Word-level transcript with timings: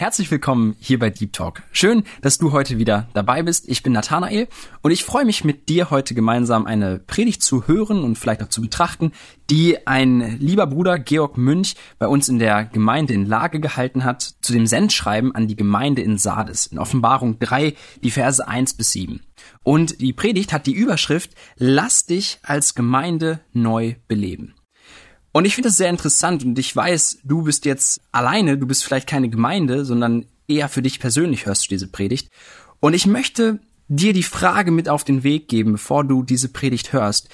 Herzlich 0.00 0.30
willkommen 0.30 0.76
hier 0.80 0.98
bei 0.98 1.10
Deep 1.10 1.34
Talk. 1.34 1.62
Schön, 1.72 2.04
dass 2.22 2.38
du 2.38 2.52
heute 2.52 2.78
wieder 2.78 3.08
dabei 3.12 3.42
bist. 3.42 3.68
Ich 3.68 3.82
bin 3.82 3.92
Nathanael 3.92 4.48
und 4.80 4.92
ich 4.92 5.04
freue 5.04 5.26
mich 5.26 5.44
mit 5.44 5.68
dir 5.68 5.90
heute 5.90 6.14
gemeinsam 6.14 6.64
eine 6.64 6.98
Predigt 6.98 7.42
zu 7.42 7.68
hören 7.68 8.02
und 8.02 8.16
vielleicht 8.16 8.42
auch 8.42 8.48
zu 8.48 8.62
betrachten, 8.62 9.12
die 9.50 9.86
ein 9.86 10.38
lieber 10.38 10.66
Bruder 10.66 10.98
Georg 10.98 11.36
Münch 11.36 11.74
bei 11.98 12.06
uns 12.06 12.30
in 12.30 12.38
der 12.38 12.64
Gemeinde 12.64 13.12
in 13.12 13.26
Lage 13.26 13.60
gehalten 13.60 14.02
hat 14.02 14.22
zu 14.40 14.54
dem 14.54 14.66
Sendschreiben 14.66 15.34
an 15.34 15.48
die 15.48 15.56
Gemeinde 15.56 16.00
in 16.00 16.16
Sardes 16.16 16.64
in 16.64 16.78
Offenbarung 16.78 17.38
3, 17.38 17.74
die 18.02 18.10
Verse 18.10 18.48
1 18.48 18.72
bis 18.78 18.92
7. 18.92 19.20
Und 19.64 20.00
die 20.00 20.14
Predigt 20.14 20.54
hat 20.54 20.66
die 20.66 20.72
Überschrift 20.72 21.32
Lass 21.56 22.06
dich 22.06 22.38
als 22.42 22.74
Gemeinde 22.74 23.40
neu 23.52 23.96
beleben. 24.08 24.54
Und 25.32 25.44
ich 25.44 25.54
finde 25.54 25.68
das 25.68 25.76
sehr 25.76 25.90
interessant 25.90 26.44
und 26.44 26.58
ich 26.58 26.74
weiß, 26.74 27.20
du 27.24 27.42
bist 27.42 27.64
jetzt 27.64 28.00
alleine, 28.10 28.58
du 28.58 28.66
bist 28.66 28.84
vielleicht 28.84 29.08
keine 29.08 29.28
Gemeinde, 29.28 29.84
sondern 29.84 30.26
eher 30.48 30.68
für 30.68 30.82
dich 30.82 30.98
persönlich 30.98 31.46
hörst 31.46 31.64
du 31.64 31.68
diese 31.68 31.88
Predigt. 31.88 32.28
Und 32.80 32.94
ich 32.94 33.06
möchte 33.06 33.60
dir 33.88 34.12
die 34.12 34.22
Frage 34.22 34.70
mit 34.70 34.88
auf 34.88 35.04
den 35.04 35.22
Weg 35.22 35.48
geben, 35.48 35.72
bevor 35.72 36.04
du 36.04 36.22
diese 36.22 36.48
Predigt 36.48 36.92
hörst. 36.92 37.28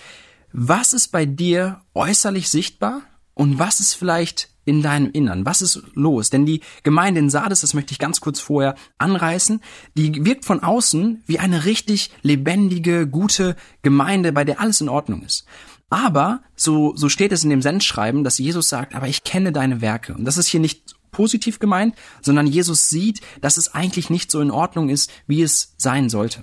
Was 0.53 0.93
ist 0.93 1.09
bei 1.09 1.27
dir 1.27 1.83
äußerlich 1.95 2.49
sichtbar 2.49 3.03
und 3.35 3.59
was 3.59 3.81
ist 3.81 3.95
vielleicht 3.95 4.49
in 4.65 4.83
deinem 4.83 5.11
Innern? 5.13 5.47
Was 5.47 5.63
ist 5.63 5.83
los? 5.95 6.31
Denn 6.31 6.45
die 6.45 6.61
Gemeinde 6.83 7.21
in 7.21 7.31
Sardes, 7.31 7.61
das 7.61 7.75
möchte 7.75 7.93
ich 7.93 7.99
ganz 7.99 8.21
kurz 8.21 8.41
vorher 8.41 8.75
anreißen, 8.99 9.61
die 9.95 10.25
wirkt 10.25 10.45
von 10.45 10.63
außen 10.63 11.23
wie 11.27 11.39
eine 11.39 11.65
richtig 11.65 12.11
lebendige, 12.23 13.07
gute 13.07 13.57
Gemeinde, 13.83 14.33
bei 14.33 14.45
der 14.45 14.61
alles 14.61 14.81
in 14.81 14.89
Ordnung 14.89 15.23
ist. 15.23 15.47
Aber 15.89 16.43
so, 16.57 16.97
so 16.97 17.09
steht 17.09 17.33
es 17.33 17.45
in 17.45 17.51
dem 17.51 17.63
Sendschreiben, 17.63 18.25
dass 18.25 18.39
Jesus 18.39 18.69
sagt, 18.69 18.95
aber 18.95 19.09
ich 19.09 19.25
kenne 19.25 19.53
deine 19.53 19.81
Werke. 19.81 20.15
Und 20.15 20.25
das 20.25 20.37
ist 20.37 20.49
hier 20.49 20.61
nicht 20.61 20.97
positiv 21.13 21.59
gemeint, 21.59 21.95
sondern 22.21 22.47
Jesus 22.47 22.89
sieht, 22.89 23.21
dass 23.41 23.57
es 23.57 23.75
eigentlich 23.75 24.11
nicht 24.11 24.31
so 24.31 24.41
in 24.41 24.51
Ordnung 24.51 24.89
ist, 24.89 25.11
wie 25.27 25.43
es 25.43 25.75
sein 25.79 26.11
sollte. 26.11 26.43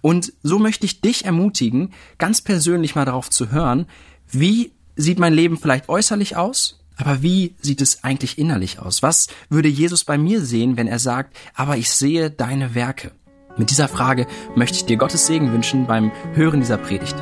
Und 0.00 0.32
so 0.42 0.58
möchte 0.58 0.86
ich 0.86 1.00
dich 1.00 1.24
ermutigen, 1.24 1.92
ganz 2.18 2.40
persönlich 2.40 2.94
mal 2.94 3.04
darauf 3.04 3.30
zu 3.30 3.50
hören, 3.50 3.86
wie 4.30 4.72
sieht 4.96 5.18
mein 5.18 5.34
Leben 5.34 5.58
vielleicht 5.58 5.88
äußerlich 5.88 6.36
aus, 6.36 6.80
aber 6.96 7.22
wie 7.22 7.56
sieht 7.60 7.80
es 7.80 8.04
eigentlich 8.04 8.38
innerlich 8.38 8.78
aus? 8.78 9.02
Was 9.02 9.26
würde 9.48 9.68
Jesus 9.68 10.04
bei 10.04 10.16
mir 10.16 10.40
sehen, 10.40 10.76
wenn 10.76 10.86
er 10.86 10.98
sagt, 10.98 11.36
aber 11.54 11.76
ich 11.76 11.90
sehe 11.90 12.30
deine 12.30 12.74
Werke? 12.74 13.12
Mit 13.56 13.70
dieser 13.70 13.88
Frage 13.88 14.26
möchte 14.56 14.76
ich 14.76 14.84
dir 14.84 14.96
Gottes 14.96 15.26
Segen 15.26 15.52
wünschen 15.52 15.86
beim 15.86 16.12
Hören 16.34 16.60
dieser 16.60 16.78
Predigt. 16.78 17.16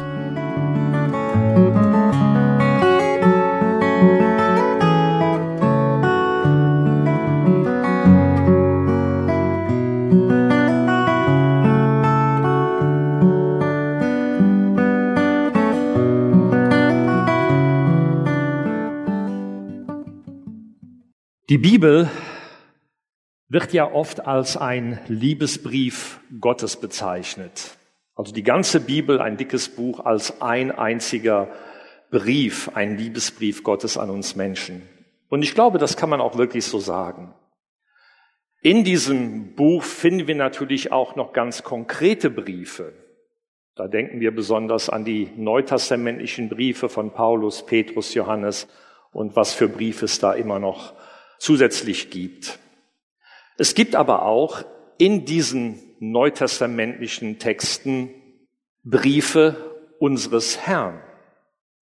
Die 21.52 21.58
Bibel 21.58 22.08
wird 23.50 23.74
ja 23.74 23.92
oft 23.92 24.26
als 24.26 24.56
ein 24.56 25.00
Liebesbrief 25.06 26.18
Gottes 26.40 26.78
bezeichnet. 26.78 27.76
Also 28.14 28.32
die 28.32 28.42
ganze 28.42 28.80
Bibel, 28.80 29.20
ein 29.20 29.36
dickes 29.36 29.68
Buch, 29.68 30.00
als 30.00 30.40
ein 30.40 30.70
einziger 30.70 31.48
Brief, 32.10 32.70
ein 32.72 32.96
Liebesbrief 32.96 33.64
Gottes 33.64 33.98
an 33.98 34.08
uns 34.08 34.34
Menschen. 34.34 34.88
Und 35.28 35.42
ich 35.42 35.54
glaube, 35.54 35.76
das 35.76 35.98
kann 35.98 36.08
man 36.08 36.22
auch 36.22 36.38
wirklich 36.38 36.64
so 36.64 36.78
sagen. 36.78 37.34
In 38.62 38.82
diesem 38.82 39.54
Buch 39.54 39.82
finden 39.82 40.26
wir 40.26 40.36
natürlich 40.36 40.90
auch 40.90 41.16
noch 41.16 41.34
ganz 41.34 41.62
konkrete 41.62 42.30
Briefe. 42.30 42.94
Da 43.74 43.88
denken 43.88 44.20
wir 44.20 44.34
besonders 44.34 44.88
an 44.88 45.04
die 45.04 45.28
neutestamentlichen 45.36 46.48
Briefe 46.48 46.88
von 46.88 47.10
Paulus, 47.10 47.66
Petrus, 47.66 48.14
Johannes 48.14 48.68
und 49.10 49.36
was 49.36 49.52
für 49.52 49.68
Briefe 49.68 50.06
es 50.06 50.18
da 50.18 50.32
immer 50.32 50.58
noch 50.58 50.94
zusätzlich 51.42 52.10
gibt. 52.10 52.60
Es 53.58 53.74
gibt 53.74 53.96
aber 53.96 54.22
auch 54.22 54.62
in 54.96 55.24
diesen 55.24 55.80
neutestamentlichen 55.98 57.40
Texten 57.40 58.10
Briefe 58.84 59.56
unseres 59.98 60.60
Herrn. 60.64 61.02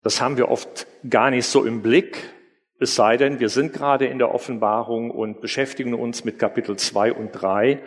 Das 0.03 0.21
haben 0.21 0.37
wir 0.37 0.51
oft 0.51 0.87
gar 1.09 1.31
nicht 1.31 1.47
so 1.47 1.65
im 1.65 1.81
Blick, 1.81 2.35
es 2.79 2.95
sei 2.95 3.17
denn, 3.17 3.41
wir 3.41 3.49
sind 3.49 3.73
gerade 3.73 4.05
in 4.05 4.19
der 4.19 4.35
Offenbarung 4.35 5.11
und 5.11 5.41
beschäftigen 5.41 5.95
uns 5.95 6.25
mit 6.25 6.39
Kapitel 6.39 6.77
2 6.77 7.15
und 7.15 7.33
3 7.33 7.83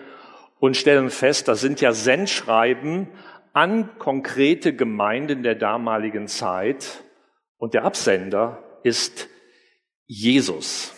und 0.59 0.75
stellen 0.75 1.11
fest, 1.11 1.47
da 1.47 1.53
sind 1.53 1.81
ja 1.81 1.93
Sendschreiben 1.93 3.09
an 3.53 3.89
konkrete 3.99 4.75
Gemeinden 4.75 5.43
der 5.43 5.53
damaligen 5.53 6.27
Zeit 6.27 7.03
und 7.59 7.75
der 7.75 7.85
Absender 7.85 8.63
ist 8.81 9.29
Jesus. 10.07 10.95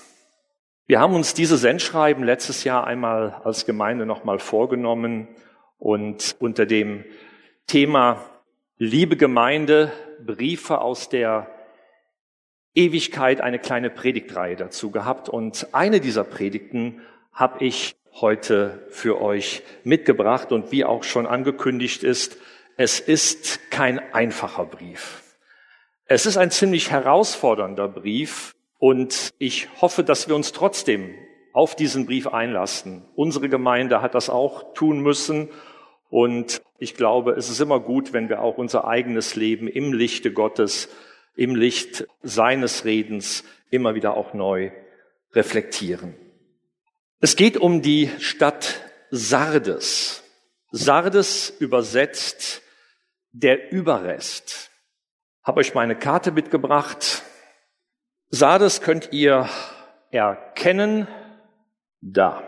Wir 0.91 0.99
haben 0.99 1.15
uns 1.15 1.33
diese 1.33 1.55
Sendschreiben 1.55 2.21
letztes 2.21 2.65
Jahr 2.65 2.85
einmal 2.85 3.39
als 3.45 3.65
Gemeinde 3.65 4.05
nochmal 4.05 4.39
vorgenommen 4.39 5.29
und 5.77 6.35
unter 6.39 6.65
dem 6.65 7.05
Thema 7.65 8.25
Liebe 8.77 9.15
Gemeinde, 9.15 9.93
Briefe 10.19 10.81
aus 10.81 11.07
der 11.07 11.49
Ewigkeit 12.75 13.39
eine 13.39 13.57
kleine 13.57 13.89
Predigtreihe 13.89 14.57
dazu 14.57 14.91
gehabt. 14.91 15.29
Und 15.29 15.67
eine 15.71 16.01
dieser 16.01 16.25
Predigten 16.25 16.99
habe 17.31 17.63
ich 17.63 17.95
heute 18.19 18.85
für 18.89 19.21
euch 19.21 19.63
mitgebracht. 19.85 20.51
Und 20.51 20.73
wie 20.73 20.83
auch 20.83 21.05
schon 21.05 21.25
angekündigt 21.25 22.03
ist, 22.03 22.35
es 22.75 22.99
ist 22.99 23.71
kein 23.71 23.97
einfacher 24.13 24.65
Brief. 24.65 25.23
Es 26.03 26.25
ist 26.25 26.35
ein 26.35 26.51
ziemlich 26.51 26.91
herausfordernder 26.91 27.87
Brief, 27.87 28.55
und 28.81 29.35
ich 29.37 29.69
hoffe, 29.79 30.03
dass 30.03 30.27
wir 30.27 30.35
uns 30.35 30.53
trotzdem 30.53 31.13
auf 31.53 31.75
diesen 31.75 32.07
Brief 32.07 32.25
einlassen. 32.25 33.05
Unsere 33.13 33.47
Gemeinde 33.47 34.01
hat 34.01 34.15
das 34.15 34.27
auch 34.27 34.73
tun 34.73 35.01
müssen. 35.01 35.49
Und 36.09 36.63
ich 36.79 36.95
glaube, 36.95 37.33
es 37.33 37.47
ist 37.47 37.59
immer 37.59 37.79
gut, 37.79 38.11
wenn 38.11 38.27
wir 38.27 38.41
auch 38.41 38.57
unser 38.57 38.87
eigenes 38.87 39.35
Leben 39.35 39.67
im 39.67 39.93
Lichte 39.93 40.33
Gottes, 40.33 40.89
im 41.35 41.53
Licht 41.53 42.07
seines 42.23 42.83
Redens 42.83 43.43
immer 43.69 43.93
wieder 43.93 44.17
auch 44.17 44.33
neu 44.33 44.71
reflektieren. 45.33 46.15
Es 47.19 47.35
geht 47.35 47.57
um 47.57 47.83
die 47.83 48.09
Stadt 48.17 48.81
Sardes. 49.11 50.23
Sardes 50.71 51.53
übersetzt 51.59 52.63
der 53.31 53.71
Überrest. 53.71 54.71
Habe 55.43 55.59
euch 55.59 55.75
meine 55.75 55.95
Karte 55.95 56.31
mitgebracht. 56.31 57.21
Sardes 58.33 58.79
könnt 58.79 59.09
ihr 59.11 59.49
erkennen 60.09 61.05
da. 61.99 62.41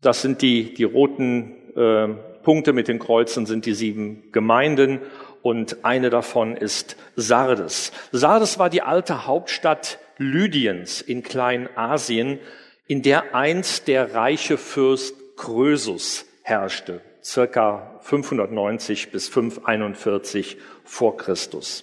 Das 0.00 0.22
sind 0.22 0.42
die, 0.42 0.72
die 0.74 0.84
roten 0.84 1.72
äh, 1.76 2.08
Punkte 2.44 2.72
mit 2.72 2.86
den 2.86 3.00
Kreuzen, 3.00 3.46
sind 3.46 3.66
die 3.66 3.74
sieben 3.74 4.30
Gemeinden 4.30 5.00
und 5.42 5.84
eine 5.84 6.08
davon 6.08 6.56
ist 6.56 6.96
Sardes. 7.16 7.90
Sardes 8.12 8.60
war 8.60 8.70
die 8.70 8.82
alte 8.82 9.26
Hauptstadt 9.26 9.98
Lydiens 10.18 11.00
in 11.00 11.24
Kleinasien, 11.24 12.38
in 12.86 13.02
der 13.02 13.34
einst 13.34 13.88
der 13.88 14.14
reiche 14.14 14.56
Fürst 14.56 15.16
Krösus 15.36 16.26
herrschte, 16.42 17.00
circa 17.24 17.98
590 18.02 19.10
bis 19.10 19.28
541 19.28 20.58
vor 20.84 21.16
Christus. 21.16 21.82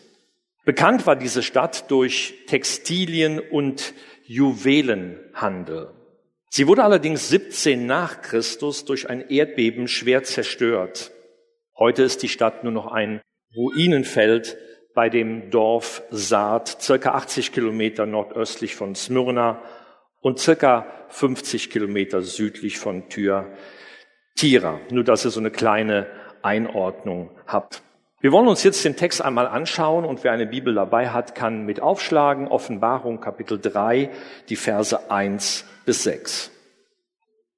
Bekannt 0.64 1.08
war 1.08 1.16
diese 1.16 1.42
Stadt 1.42 1.90
durch 1.90 2.46
Textilien 2.48 3.40
und 3.40 3.94
Juwelenhandel. 4.26 5.90
Sie 6.50 6.68
wurde 6.68 6.84
allerdings 6.84 7.30
17 7.30 7.86
nach 7.86 8.22
Christus 8.22 8.86
durch 8.86 9.10
ein 9.10 9.30
Erdbeben 9.30 9.88
schwer 9.88 10.24
zerstört. 10.24 11.12
Heute 11.78 12.04
ist 12.04 12.22
die 12.22 12.30
Stadt 12.30 12.64
nur 12.64 12.74
noch 12.74 12.92
ein 12.92 13.22
Ruinenfeld 13.56 14.58
bei 14.94 15.10
dem 15.10 15.50
Dorf 15.50 16.04
Saat, 16.12 16.82
circa 16.82 17.14
80 17.14 17.54
Kilometer 17.54 18.06
nordöstlich 18.06 18.76
von 18.76 18.96
Smyrna 18.96 19.62
und 20.20 20.40
circa 20.40 20.86
50 21.10 21.70
Kilometer 21.70 22.22
südlich 22.22 22.78
von 22.78 23.10
Thyatira. 23.10 24.80
Nur, 24.92 25.04
dass 25.04 25.26
ihr 25.26 25.32
so 25.32 25.40
eine 25.40 25.52
kleine 25.52 26.08
Einordnung 26.42 27.32
habt. 27.48 27.82
Wir 28.22 28.32
wollen 28.32 28.48
uns 28.48 28.62
jetzt 28.62 28.86
den 28.86 28.96
Text 28.96 29.20
einmal 29.20 29.48
anschauen 29.48 30.06
und 30.06 30.24
wer 30.24 30.32
eine 30.32 30.46
Bibel 30.46 30.76
dabei 30.76 31.10
hat, 31.10 31.34
kann 31.34 31.66
mit 31.66 31.82
aufschlagen. 31.82 32.48
Offenbarung 32.48 33.20
Kapitel 33.20 33.60
3, 33.60 34.12
die 34.48 34.56
Verse 34.56 35.10
1 35.10 35.66
bis 35.86 36.04
6. 36.04 36.52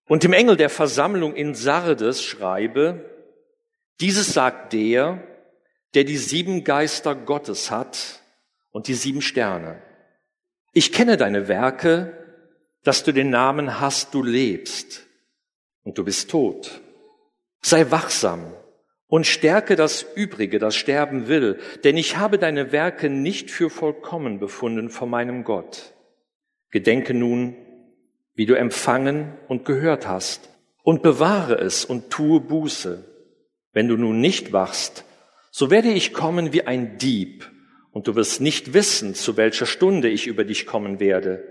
Und 0.07 0.23
dem 0.23 0.31
Engel 0.31 0.55
der 0.55 0.69
Versammlung 0.69 1.35
in 1.35 1.53
Sardes 1.53 2.23
schreibe, 2.23 3.03
dieses 3.99 4.33
sagt 4.33 4.71
der, 4.71 5.21
der 5.95 6.05
die 6.05 6.17
sieben 6.17 6.63
Geister 6.63 7.13
Gottes 7.13 7.69
hat 7.69 8.21
und 8.71 8.87
die 8.87 8.93
sieben 8.93 9.21
Sterne. 9.21 9.81
Ich 10.71 10.93
kenne 10.93 11.17
deine 11.17 11.49
Werke, 11.49 12.17
dass 12.83 13.03
du 13.03 13.11
den 13.11 13.29
Namen 13.29 13.81
hast, 13.81 14.13
du 14.13 14.23
lebst 14.23 15.05
und 15.83 15.97
du 15.97 16.05
bist 16.05 16.31
tot. 16.31 16.79
Sei 17.61 17.91
wachsam 17.91 18.53
und 19.13 19.27
stärke 19.27 19.75
das 19.75 20.03
Übrige, 20.15 20.57
das 20.57 20.75
sterben 20.75 21.27
will, 21.27 21.59
denn 21.83 21.97
ich 21.97 22.17
habe 22.17 22.39
deine 22.39 22.71
Werke 22.71 23.11
nicht 23.11 23.51
für 23.51 23.69
vollkommen 23.69 24.39
befunden 24.39 24.89
vor 24.89 25.07
meinem 25.07 25.43
Gott. 25.43 25.93
Gedenke 26.71 27.13
nun, 27.13 27.55
wie 28.33 28.47
du 28.47 28.55
empfangen 28.55 29.33
und 29.47 29.65
gehört 29.65 30.07
hast, 30.07 30.49
und 30.81 31.03
bewahre 31.03 31.59
es 31.59 31.85
und 31.85 32.09
tue 32.09 32.39
Buße. 32.39 33.05
Wenn 33.71 33.87
du 33.87 33.97
nun 33.97 34.19
nicht 34.19 34.51
wachst, 34.51 35.05
so 35.51 35.69
werde 35.69 35.91
ich 35.91 36.11
kommen 36.11 36.51
wie 36.51 36.65
ein 36.65 36.97
Dieb, 36.97 37.51
und 37.91 38.07
du 38.07 38.15
wirst 38.15 38.41
nicht 38.41 38.73
wissen, 38.73 39.13
zu 39.13 39.37
welcher 39.37 39.67
Stunde 39.67 40.09
ich 40.09 40.25
über 40.25 40.43
dich 40.43 40.65
kommen 40.65 40.99
werde. 40.99 41.43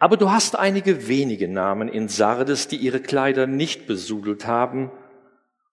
Aber 0.00 0.16
du 0.16 0.32
hast 0.32 0.58
einige 0.58 1.06
wenige 1.06 1.46
Namen 1.46 1.86
in 1.86 2.08
Sardes, 2.08 2.66
die 2.66 2.74
ihre 2.74 2.98
Kleider 2.98 3.46
nicht 3.46 3.86
besudelt 3.86 4.48
haben, 4.48 4.90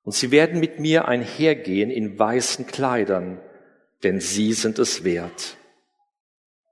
und 0.10 0.16
sie 0.16 0.32
werden 0.32 0.60
mit 0.60 0.80
mir 0.80 1.08
einhergehen 1.08 1.92
in 1.92 2.18
weißen 2.18 2.66
Kleidern, 2.66 3.40
denn 4.02 4.20
sie 4.20 4.54
sind 4.54 4.80
es 4.80 5.04
wert. 5.04 5.56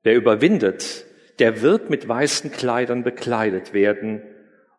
Wer 0.02 0.16
überwindet, 0.16 1.06
der 1.38 1.62
wird 1.62 1.92
mit 1.92 2.08
weißen 2.08 2.52
Kleidern 2.52 3.04
bekleidet 3.04 3.74
werden, 3.76 4.24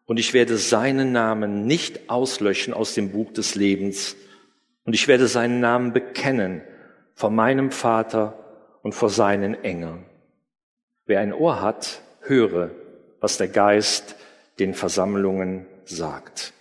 und 0.06 0.19
ich 0.19 0.34
werde 0.34 0.56
seinen 0.56 1.12
Namen 1.12 1.69
nicht 1.69 2.10
auslöschen 2.10 2.75
aus 2.75 2.94
dem 2.94 3.12
Buch 3.12 3.32
des 3.32 3.55
Lebens, 3.55 4.16
und 4.82 4.93
ich 4.93 5.06
werde 5.06 5.28
seinen 5.28 5.60
Namen 5.60 5.93
bekennen 5.93 6.62
vor 7.14 7.31
meinem 7.31 7.70
Vater 7.70 8.81
und 8.82 8.93
vor 8.93 9.08
seinen 9.08 9.55
Engeln. 9.62 10.05
Wer 11.06 11.20
ein 11.20 11.32
Ohr 11.32 11.62
hat, 11.62 12.02
höre, 12.22 12.72
was 13.20 13.38
der 13.38 13.46
Geist 13.46 14.16
den 14.58 14.75
Versammlungen 14.75 15.64
sagt. 15.84 16.55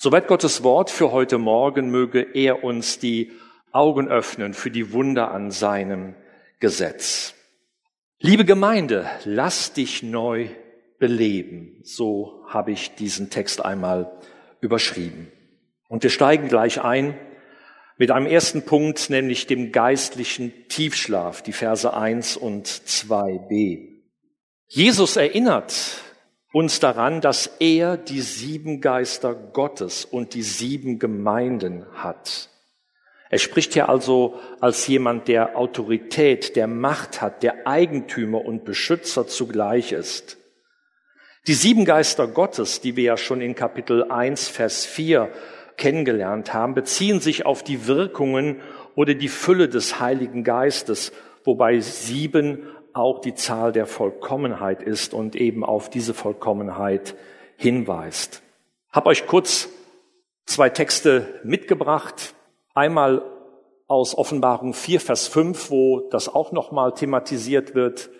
Soweit 0.00 0.28
Gottes 0.28 0.62
Wort 0.62 0.90
für 0.90 1.10
heute 1.10 1.38
Morgen 1.38 1.90
möge 1.90 2.20
er 2.22 2.62
uns 2.62 3.00
die 3.00 3.32
Augen 3.72 4.06
öffnen 4.06 4.54
für 4.54 4.70
die 4.70 4.92
Wunder 4.92 5.32
an 5.32 5.50
seinem 5.50 6.14
Gesetz. 6.60 7.34
Liebe 8.20 8.44
Gemeinde, 8.44 9.10
lass 9.24 9.72
dich 9.72 10.04
neu 10.04 10.50
beleben. 11.00 11.80
So 11.82 12.44
habe 12.46 12.70
ich 12.70 12.94
diesen 12.94 13.28
Text 13.30 13.64
einmal 13.64 14.08
überschrieben. 14.60 15.32
Und 15.88 16.04
wir 16.04 16.10
steigen 16.10 16.46
gleich 16.46 16.80
ein 16.80 17.18
mit 17.96 18.12
einem 18.12 18.26
ersten 18.26 18.64
Punkt, 18.64 19.10
nämlich 19.10 19.48
dem 19.48 19.72
geistlichen 19.72 20.52
Tiefschlaf, 20.68 21.42
die 21.42 21.52
Verse 21.52 21.92
1 21.92 22.36
und 22.36 22.68
2b. 22.68 23.88
Jesus 24.68 25.16
erinnert 25.16 26.04
uns 26.52 26.80
daran, 26.80 27.20
dass 27.20 27.46
er 27.60 27.96
die 27.96 28.20
sieben 28.20 28.80
Geister 28.80 29.34
Gottes 29.34 30.04
und 30.04 30.34
die 30.34 30.42
sieben 30.42 30.98
Gemeinden 30.98 31.84
hat. 31.94 32.48
Er 33.30 33.38
spricht 33.38 33.74
hier 33.74 33.90
also 33.90 34.40
als 34.60 34.86
jemand, 34.86 35.28
der 35.28 35.56
Autorität, 35.56 36.56
der 36.56 36.66
Macht 36.66 37.20
hat, 37.20 37.42
der 37.42 37.66
Eigentümer 37.66 38.44
und 38.44 38.64
Beschützer 38.64 39.26
zugleich 39.26 39.92
ist. 39.92 40.38
Die 41.46 41.54
sieben 41.54 41.84
Geister 41.84 42.26
Gottes, 42.26 42.80
die 42.80 42.96
wir 42.96 43.04
ja 43.04 43.16
schon 43.16 43.40
in 43.40 43.54
Kapitel 43.54 44.10
1, 44.10 44.48
Vers 44.48 44.86
4 44.86 45.30
kennengelernt 45.76 46.54
haben, 46.54 46.74
beziehen 46.74 47.20
sich 47.20 47.44
auf 47.44 47.62
die 47.62 47.86
Wirkungen 47.86 48.60
oder 48.94 49.14
die 49.14 49.28
Fülle 49.28 49.68
des 49.68 50.00
Heiligen 50.00 50.42
Geistes, 50.42 51.12
wobei 51.44 51.80
sieben 51.80 52.66
auch 52.92 53.20
die 53.20 53.34
Zahl 53.34 53.72
der 53.72 53.86
Vollkommenheit 53.86 54.82
ist 54.82 55.14
und 55.14 55.36
eben 55.36 55.64
auf 55.64 55.90
diese 55.90 56.14
Vollkommenheit 56.14 57.14
hinweist. 57.56 58.42
Hab 58.92 59.06
euch 59.06 59.26
kurz 59.26 59.68
zwei 60.46 60.70
Texte 60.70 61.40
mitgebracht. 61.44 62.34
Einmal 62.74 63.22
aus 63.86 64.16
Offenbarung 64.16 64.74
4, 64.74 65.00
Vers 65.00 65.28
5, 65.28 65.70
wo 65.70 66.08
das 66.10 66.28
auch 66.28 66.52
nochmal 66.52 66.92
thematisiert 66.92 67.74
wird. 67.74 68.10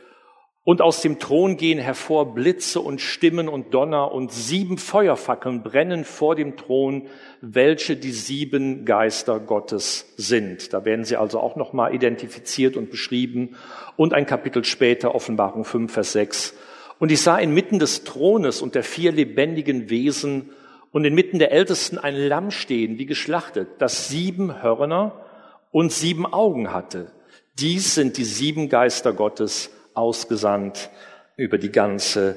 Und 0.65 0.83
aus 0.83 1.01
dem 1.01 1.19
Thron 1.19 1.57
gehen 1.57 1.79
hervor 1.79 2.35
Blitze 2.35 2.81
und 2.81 3.01
Stimmen 3.01 3.49
und 3.49 3.73
Donner 3.73 4.13
und 4.13 4.33
sieben 4.33 4.77
Feuerfackeln 4.77 5.63
brennen 5.63 6.05
vor 6.05 6.37
dem 6.37 6.57
Thron, 6.57 7.07
welche 7.41 7.97
die 7.97 8.13
sieben 8.13 8.85
Geister 8.85 9.41
Gottes 9.41 10.13
sind. 10.19 10.75
Da 10.75 10.85
werden 10.85 11.07
sie 11.07 11.17
also 11.17 11.41
auch 11.41 11.57
nochmal 11.57 11.95
identifiziert 11.95 12.77
und 12.77 12.91
beschrieben. 12.91 13.57
Und 13.97 14.13
ein 14.13 14.27
Kapitel 14.27 14.65
später, 14.65 15.15
Offenbarung 15.15 15.65
5, 15.65 15.91
Vers 15.91 16.13
6. 16.13 16.55
Und 16.99 17.13
ich 17.13 17.23
sah 17.23 17.39
inmitten 17.39 17.79
des 17.79 18.05
Thrones 18.05 18.61
und 18.61 18.75
der 18.75 18.83
vier 18.83 19.13
lebendigen 19.13 19.89
Wesen 19.89 20.51
und 20.93 21.05
inmitten 21.05 21.39
der 21.39 21.53
Ältesten 21.53 21.97
ein 21.97 22.15
Lamm 22.15 22.51
stehen, 22.51 22.99
wie 22.99 23.07
geschlachtet, 23.07 23.69
das 23.79 24.09
sieben 24.09 24.63
Hörner 24.63 25.25
und 25.71 25.93
sieben 25.93 26.27
Augen 26.27 26.73
hatte. 26.73 27.13
Dies 27.59 27.95
sind 27.95 28.17
die 28.17 28.25
sieben 28.25 28.69
Geister 28.69 29.13
Gottes, 29.13 29.71
ausgesandt 29.99 30.91
über 31.37 31.59
die 31.59 31.73
ganze 31.73 32.37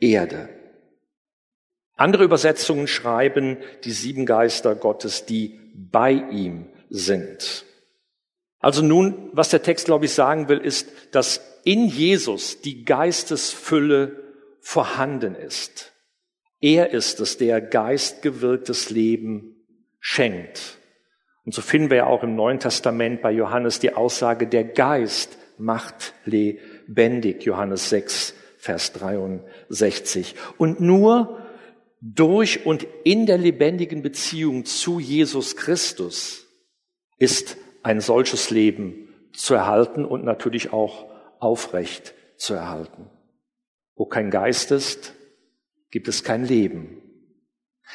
Erde. 0.00 0.48
Andere 1.96 2.24
Übersetzungen 2.24 2.86
schreiben 2.86 3.58
die 3.84 3.90
sieben 3.90 4.24
Geister 4.24 4.74
Gottes, 4.74 5.26
die 5.26 5.60
bei 5.74 6.12
ihm 6.12 6.66
sind. 6.88 7.66
Also 8.58 8.82
nun, 8.82 9.28
was 9.32 9.50
der 9.50 9.62
Text, 9.62 9.86
glaube 9.86 10.06
ich, 10.06 10.12
sagen 10.12 10.48
will, 10.48 10.58
ist, 10.58 10.88
dass 11.12 11.40
in 11.64 11.86
Jesus 11.86 12.62
die 12.62 12.84
Geistesfülle 12.84 14.16
vorhanden 14.60 15.34
ist. 15.34 15.92
Er 16.60 16.90
ist 16.90 17.20
es, 17.20 17.36
der 17.36 17.60
geistgewirktes 17.60 18.90
Leben 18.90 19.56
schenkt. 19.98 20.78
Und 21.44 21.54
so 21.54 21.62
finden 21.62 21.90
wir 21.90 21.98
ja 21.98 22.06
auch 22.06 22.22
im 22.22 22.34
Neuen 22.34 22.60
Testament 22.60 23.22
bei 23.22 23.30
Johannes 23.30 23.78
die 23.78 23.94
Aussage, 23.94 24.46
der 24.46 24.64
Geist 24.64 25.38
macht 25.58 26.14
lebendig 26.24 26.69
lebendig, 26.90 27.44
Johannes 27.44 27.88
6, 27.90 28.34
Vers 28.58 28.92
63. 28.94 30.34
Und 30.58 30.80
nur 30.80 31.38
durch 32.00 32.66
und 32.66 32.86
in 33.04 33.26
der 33.26 33.38
lebendigen 33.38 34.02
Beziehung 34.02 34.64
zu 34.64 34.98
Jesus 34.98 35.56
Christus 35.56 36.46
ist 37.18 37.56
ein 37.82 38.00
solches 38.00 38.50
Leben 38.50 39.08
zu 39.32 39.54
erhalten 39.54 40.04
und 40.04 40.24
natürlich 40.24 40.72
auch 40.72 41.06
aufrecht 41.38 42.14
zu 42.36 42.54
erhalten. 42.54 43.08
Wo 43.94 44.06
kein 44.06 44.30
Geist 44.30 44.72
ist, 44.72 45.14
gibt 45.90 46.08
es 46.08 46.24
kein 46.24 46.44
Leben. 46.44 47.02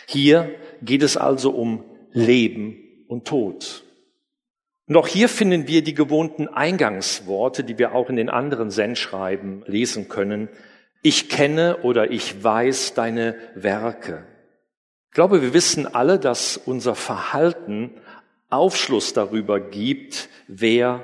Hier 0.08 0.56
geht 0.82 1.04
es 1.04 1.18
also 1.18 1.52
um 1.52 1.84
Leben 2.12 2.78
und 3.08 3.28
Tod. 3.28 3.85
Und 4.88 4.98
auch 4.98 5.08
hier 5.08 5.30
finden 5.30 5.68
wir 5.68 5.84
die 5.84 5.96
gewohnten 5.96 6.48
Eingangsworte, 6.48 7.64
die 7.64 7.78
wir 7.80 7.94
auch 7.94 8.10
in 8.10 8.18
den 8.18 8.30
anderen 8.30 8.70
Sendschreiben 8.70 9.64
lesen 9.66 10.10
können. 10.10 10.48
Ich 11.02 11.30
kenne 11.30 11.78
oder 11.78 12.12
ich 12.12 12.44
weiß 12.44 12.94
deine 12.94 13.36
Werke. 13.56 14.24
Ich 15.10 15.16
glaube, 15.16 15.42
wir 15.42 15.54
wissen 15.54 15.88
alle, 15.88 16.20
dass 16.20 16.58
unser 16.58 16.94
Verhalten 16.94 17.92
Aufschluss 18.50 19.14
darüber 19.14 19.60
gibt, 19.60 20.30
wer, 20.48 21.04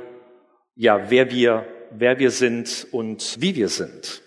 ja, 0.76 1.10
wer 1.10 1.32
wir, 1.32 1.66
wer 1.92 2.20
wir 2.20 2.32
sind 2.32 2.88
und 2.92 3.38
wie 3.40 3.56
wir 3.56 3.70
sind. 3.70 4.21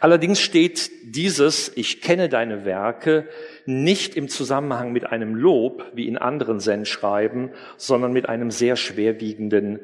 Allerdings 0.00 0.40
steht 0.40 0.90
dieses, 1.04 1.70
ich 1.76 2.00
kenne 2.02 2.28
deine 2.28 2.64
Werke, 2.64 3.28
nicht 3.64 4.16
im 4.16 4.28
Zusammenhang 4.28 4.92
mit 4.92 5.06
einem 5.06 5.34
Lob, 5.34 5.84
wie 5.94 6.08
in 6.08 6.18
anderen 6.18 6.60
Sendschreiben, 6.60 7.50
sondern 7.76 8.12
mit 8.12 8.28
einem 8.28 8.50
sehr 8.50 8.76
schwerwiegenden 8.76 9.80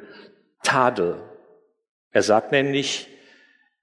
Tadel. 0.62 1.20
Er 2.10 2.22
sagt 2.22 2.52
nämlich, 2.52 3.08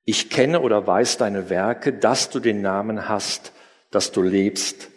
ich 0.03 0.30
kenne 0.30 0.62
oder 0.62 0.86
weiß 0.86 1.18
deine 1.18 1.50
Werke, 1.50 1.94
dass 1.94 2.30
du 2.30 2.39
den 2.39 2.62
Namen 2.62 3.08
hast, 3.08 3.53
dass 3.91 4.12
du 4.12 4.22
lebst 4.22 4.89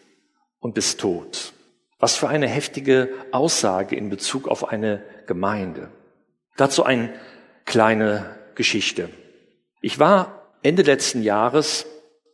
und 0.60 0.74
bist 0.74 1.00
tot. 1.00 1.52
Was 1.98 2.16
für 2.16 2.28
eine 2.28 2.48
heftige 2.48 3.10
Aussage 3.30 3.96
in 3.96 4.08
Bezug 4.08 4.48
auf 4.48 4.68
eine 4.68 5.02
Gemeinde. 5.26 5.90
Dazu 6.56 6.84
eine 6.84 7.12
kleine 7.64 8.36
Geschichte. 8.54 9.10
Ich 9.80 9.98
war 9.98 10.43
Ende 10.64 10.82
letzten 10.82 11.22
Jahres 11.22 11.86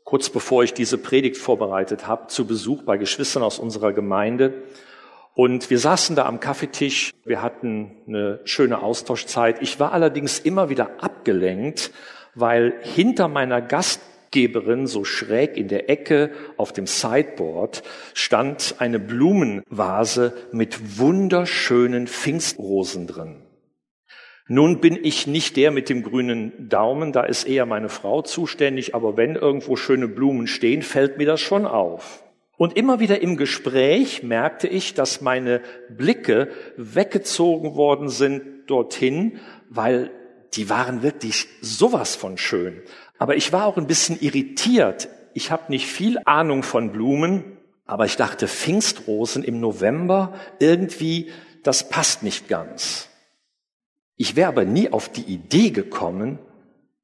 kurz 0.04 0.30
bevor 0.30 0.62
ich 0.62 0.72
diese 0.72 0.98
Predigt 0.98 1.36
vorbereitet 1.36 2.06
habe, 2.06 2.28
zu 2.28 2.46
Besuch 2.46 2.84
bei 2.84 2.96
Geschwistern 2.96 3.42
aus 3.42 3.58
unserer 3.58 3.92
Gemeinde. 3.92 4.62
Und 5.34 5.68
wir 5.68 5.80
saßen 5.80 6.14
da 6.14 6.26
am 6.26 6.38
Kaffeetisch, 6.38 7.12
wir 7.24 7.42
hatten 7.42 7.96
eine 8.06 8.40
schöne 8.44 8.82
Austauschzeit. 8.82 9.62
Ich 9.62 9.80
war 9.80 9.92
allerdings 9.92 10.38
immer 10.38 10.68
wieder 10.68 11.02
abgelenkt, 11.02 11.92
weil 12.36 12.74
hinter 12.82 13.26
meiner 13.26 13.60
Gastgeberin 13.60 14.86
so 14.86 15.04
schräg 15.04 15.56
in 15.56 15.66
der 15.66 15.90
Ecke 15.90 16.30
auf 16.56 16.72
dem 16.72 16.86
Sideboard 16.86 17.82
stand 18.14 18.76
eine 18.78 19.00
Blumenvase 19.00 20.34
mit 20.52 20.98
wunderschönen 20.98 22.06
Pfingstrosen 22.06 23.08
drin. 23.08 23.42
Nun 24.52 24.80
bin 24.80 24.98
ich 25.00 25.28
nicht 25.28 25.56
der 25.56 25.70
mit 25.70 25.88
dem 25.88 26.02
grünen 26.02 26.68
Daumen, 26.68 27.12
da 27.12 27.22
ist 27.22 27.44
eher 27.44 27.66
meine 27.66 27.88
Frau 27.88 28.20
zuständig, 28.20 28.96
aber 28.96 29.16
wenn 29.16 29.36
irgendwo 29.36 29.76
schöne 29.76 30.08
Blumen 30.08 30.48
stehen, 30.48 30.82
fällt 30.82 31.18
mir 31.18 31.26
das 31.26 31.40
schon 31.40 31.66
auf. 31.66 32.24
Und 32.56 32.76
immer 32.76 32.98
wieder 32.98 33.22
im 33.22 33.36
Gespräch 33.36 34.24
merkte 34.24 34.66
ich, 34.66 34.94
dass 34.94 35.20
meine 35.20 35.60
Blicke 35.88 36.48
weggezogen 36.76 37.76
worden 37.76 38.08
sind 38.08 38.42
dorthin, 38.66 39.38
weil 39.68 40.10
die 40.54 40.68
waren 40.68 41.04
wirklich 41.04 41.46
sowas 41.60 42.16
von 42.16 42.36
schön. 42.36 42.82
Aber 43.18 43.36
ich 43.36 43.52
war 43.52 43.66
auch 43.66 43.76
ein 43.76 43.86
bisschen 43.86 44.20
irritiert. 44.20 45.08
Ich 45.32 45.52
habe 45.52 45.70
nicht 45.70 45.86
viel 45.86 46.18
Ahnung 46.24 46.64
von 46.64 46.90
Blumen, 46.90 47.56
aber 47.86 48.04
ich 48.04 48.16
dachte, 48.16 48.48
Pfingstrosen 48.48 49.44
im 49.44 49.60
November, 49.60 50.34
irgendwie, 50.58 51.30
das 51.62 51.88
passt 51.88 52.24
nicht 52.24 52.48
ganz. 52.48 53.09
Ich 54.20 54.36
wäre 54.36 54.48
aber 54.48 54.66
nie 54.66 54.92
auf 54.92 55.08
die 55.08 55.22
Idee 55.22 55.70
gekommen, 55.70 56.38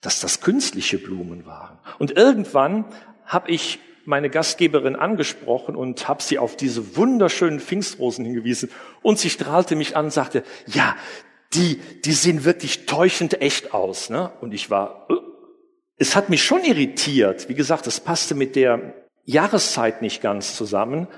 dass 0.03 0.21
das 0.21 0.43
künstliche 0.43 0.99
Blumen 0.99 1.47
waren. 1.47 1.79
Und 1.99 2.11
irgendwann 2.11 2.85
habe 3.25 3.51
ich 3.51 3.79
meine 4.05 4.29
Gastgeberin 4.29 4.97
angesprochen 4.97 5.77
und 5.77 6.09
habe 6.09 6.23
sie 6.23 6.39
auf 6.39 6.57
diese 6.57 6.95
wunderschönen 6.95 7.59
Pfingstrosen 7.59 8.27
hingewiesen. 8.27 8.71
Und 9.01 9.19
sie 9.19 9.31
strahlte 9.31 9.77
mich 9.77 9.97
an 9.97 10.05
und 10.05 10.11
sagte, 10.11 10.43
ja, 10.67 10.95
die, 11.55 11.81
die 12.05 12.13
sehen 12.13 12.45
wirklich 12.45 12.85
täuschend 12.85 13.41
echt 13.41 13.73
aus. 13.73 14.11
Ne? 14.11 14.31
Und 14.43 14.53
ich 14.53 14.69
war, 14.69 15.07
äh, 15.09 15.15
es 15.97 16.17
hat 16.17 16.29
mich 16.29 16.45
schon 16.45 16.65
irritiert. 16.65 17.49
Wie 17.49 17.55
gesagt, 17.55 17.87
es 17.87 17.99
passte 17.99 18.35
mit 18.35 18.57
der 18.57 18.93
Jahreszeit 19.25 20.03
nicht 20.03 20.21
ganz 20.21 20.55
zusammen. 20.55 21.09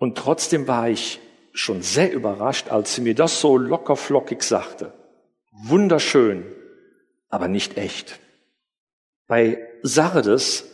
Und 0.00 0.18
trotzdem 0.18 0.66
war 0.66 0.88
ich 0.88 1.20
schon 1.52 1.80
sehr 1.82 2.12
überrascht, 2.12 2.72
als 2.72 2.96
sie 2.96 3.02
mir 3.02 3.14
das 3.14 3.40
so 3.40 3.56
lockerflockig 3.56 4.42
sagte. 4.42 4.92
Wunderschön, 5.62 6.44
aber 7.28 7.46
nicht 7.46 7.78
echt. 7.78 8.18
Bei 9.28 9.58
Sardes 9.82 10.64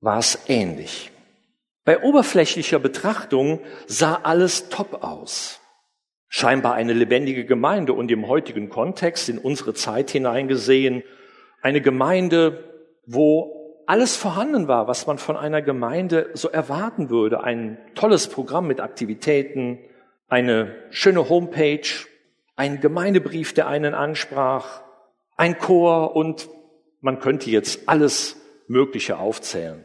war 0.00 0.18
es 0.18 0.38
ähnlich. 0.46 1.10
Bei 1.84 2.02
oberflächlicher 2.02 2.78
Betrachtung 2.78 3.60
sah 3.86 4.20
alles 4.22 4.68
top 4.68 5.02
aus. 5.02 5.60
Scheinbar 6.28 6.74
eine 6.74 6.92
lebendige 6.92 7.46
Gemeinde 7.46 7.94
und 7.94 8.10
im 8.10 8.28
heutigen 8.28 8.68
Kontext 8.68 9.28
in 9.28 9.38
unsere 9.38 9.72
Zeit 9.72 10.10
hineingesehen, 10.10 11.02
eine 11.62 11.80
Gemeinde, 11.80 12.64
wo 13.06 13.82
alles 13.86 14.16
vorhanden 14.16 14.68
war, 14.68 14.86
was 14.86 15.06
man 15.06 15.16
von 15.18 15.36
einer 15.36 15.62
Gemeinde 15.62 16.30
so 16.34 16.48
erwarten 16.48 17.08
würde. 17.08 17.42
Ein 17.42 17.78
tolles 17.94 18.28
Programm 18.28 18.66
mit 18.66 18.80
Aktivitäten, 18.80 19.78
eine 20.28 20.74
schöne 20.90 21.28
Homepage, 21.28 21.88
ein 22.56 22.80
Gemeindebrief, 22.80 23.52
der 23.52 23.68
einen 23.68 23.94
ansprach, 23.94 24.82
ein 25.36 25.58
Chor 25.58 26.16
und 26.16 26.48
man 27.00 27.20
könnte 27.20 27.50
jetzt 27.50 27.88
alles 27.88 28.36
Mögliche 28.66 29.18
aufzählen, 29.18 29.84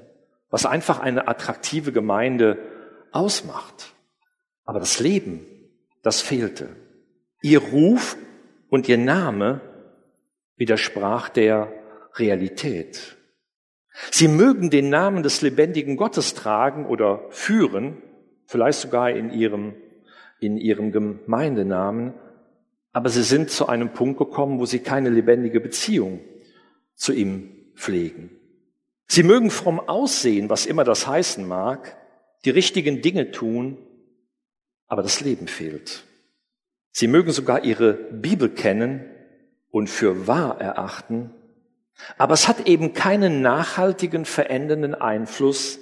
was 0.50 0.66
einfach 0.66 1.00
eine 1.00 1.28
attraktive 1.28 1.92
Gemeinde 1.92 2.58
ausmacht. 3.12 3.94
Aber 4.66 4.80
das 4.80 5.00
Leben, 5.00 5.46
das 6.02 6.22
fehlte. 6.22 6.70
Ihr 7.42 7.60
Ruf 7.60 8.18
und 8.70 8.88
ihr 8.88 8.98
Name 8.98 9.62
widersprach 10.56 11.30
der 11.30 11.72
Realität. 12.16 13.18
Sie 14.10 14.28
mögen 14.28 14.70
den 14.70 14.90
Namen 14.90 15.24
des 15.24 15.42
lebendigen 15.42 15.98
Gottes 15.98 16.34
tragen 16.34 16.86
oder 16.86 17.26
führen, 17.30 18.02
vielleicht 18.46 18.80
sogar 18.80 19.12
in 19.12 19.32
ihrem, 19.32 19.76
in 20.40 20.58
ihrem 20.58 20.92
Gemeindenamen, 20.92 22.14
aber 22.94 23.10
sie 23.10 23.24
sind 23.24 23.50
zu 23.50 23.68
einem 23.68 23.94
Punkt 23.94 24.18
gekommen, 24.18 24.60
wo 24.60 24.66
sie 24.66 24.80
keine 24.80 25.10
lebendige 25.10 25.60
Beziehung 25.60 26.22
zu 26.96 27.14
ihm 27.14 27.52
pflegen. 27.76 28.32
Sie 29.08 29.24
mögen 29.24 29.50
fromm 29.50 29.80
aussehen, 29.80 30.50
was 30.50 30.66
immer 30.66 30.84
das 30.84 31.08
heißen 31.08 31.48
mag, 31.48 31.98
die 32.46 32.50
richtigen 32.50 33.02
Dinge 33.02 33.32
tun, 33.32 33.78
aber 34.88 35.04
das 35.04 35.22
Leben 35.22 35.48
fehlt. 35.48 36.04
Sie 36.92 37.08
mögen 37.08 37.32
sogar 37.32 37.64
ihre 37.64 37.94
Bibel 37.94 38.50
kennen 38.50 39.06
und 39.70 39.90
für 39.90 40.28
wahr 40.28 40.60
erachten, 40.60 41.32
aber 42.18 42.34
es 42.34 42.48
hat 42.48 42.68
eben 42.68 42.94
keinen 42.94 43.42
nachhaltigen, 43.42 44.26
verändernden 44.26 44.96
Einfluss 44.96 45.80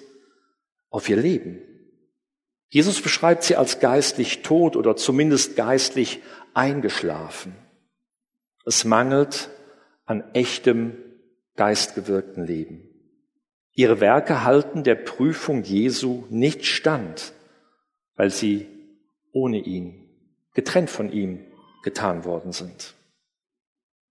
auf 0.89 1.10
ihr 1.10 1.18
Leben. 1.18 1.60
Jesus 2.70 3.01
beschreibt 3.01 3.44
sie 3.44 3.56
als 3.56 3.80
geistlich 3.80 4.44
tot 4.44 4.75
oder 4.75 4.96
zumindest 4.96 5.56
geistlich 5.56 6.22
eingeschlafen. 6.60 7.56
Es 8.66 8.84
mangelt 8.84 9.50
an 10.06 10.24
echtem 10.34 10.98
geistgewirkten 11.56 12.46
Leben. 12.46 12.84
Ihre 13.72 14.01
Werke 14.01 14.44
halten 14.44 14.84
der 14.84 14.96
Prüfung 14.96 15.63
Jesu 15.63 16.25
nicht 16.30 16.66
stand, 16.66 17.32
weil 18.18 18.30
sie 18.30 18.68
ohne 19.32 19.60
ihn, 19.60 20.10
getrennt 20.54 20.89
von 20.89 21.10
ihm, 21.13 21.46
getan 21.84 22.25
worden 22.25 22.51
sind. 22.51 22.94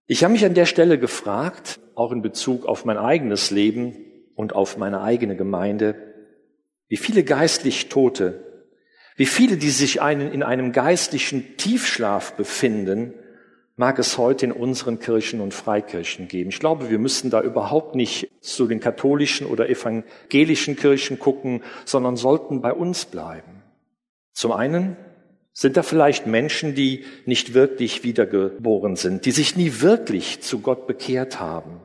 Ich 0.07 0.23
habe 0.23 0.33
mich 0.33 0.43
an 0.43 0.55
der 0.55 0.65
Stelle 0.65 0.97
gefragt, 0.97 1.79
auch 1.93 2.11
in 2.11 2.23
Bezug 2.23 2.65
auf 2.65 2.83
mein 2.83 2.97
eigenes 2.97 3.51
Leben 3.51 3.95
und 4.33 4.55
auf 4.55 4.75
meine 4.75 5.01
eigene 5.01 5.35
Gemeinde, 5.35 5.93
wie 6.87 6.97
viele 6.97 7.23
geistlich 7.23 7.89
Tote 7.89 8.58
wie 9.19 9.25
viele, 9.25 9.57
die 9.57 9.69
sich 9.69 10.01
einen, 10.01 10.31
in 10.31 10.43
einem 10.43 10.71
geistlichen 10.71 11.57
Tiefschlaf 11.57 12.35
befinden, 12.35 13.13
mag 13.75 13.99
es 13.99 14.17
heute 14.17 14.45
in 14.45 14.53
unseren 14.53 14.99
Kirchen 14.99 15.41
und 15.41 15.53
Freikirchen 15.53 16.29
geben. 16.29 16.51
Ich 16.51 16.59
glaube, 16.59 16.89
wir 16.89 16.99
müssen 16.99 17.29
da 17.29 17.41
überhaupt 17.41 17.95
nicht 17.95 18.31
zu 18.39 18.65
den 18.65 18.79
katholischen 18.79 19.45
oder 19.45 19.67
evangelischen 19.67 20.77
Kirchen 20.77 21.19
gucken, 21.19 21.63
sondern 21.83 22.15
sollten 22.15 22.61
bei 22.61 22.71
uns 22.71 23.03
bleiben. 23.03 23.61
Zum 24.31 24.53
einen 24.53 24.95
sind 25.51 25.75
da 25.75 25.83
vielleicht 25.83 26.25
Menschen, 26.25 26.73
die 26.73 27.03
nicht 27.25 27.53
wirklich 27.53 28.05
wiedergeboren 28.05 28.95
sind, 28.95 29.25
die 29.25 29.31
sich 29.31 29.57
nie 29.57 29.81
wirklich 29.81 30.39
zu 30.39 30.61
Gott 30.61 30.87
bekehrt 30.87 31.41
haben, 31.41 31.81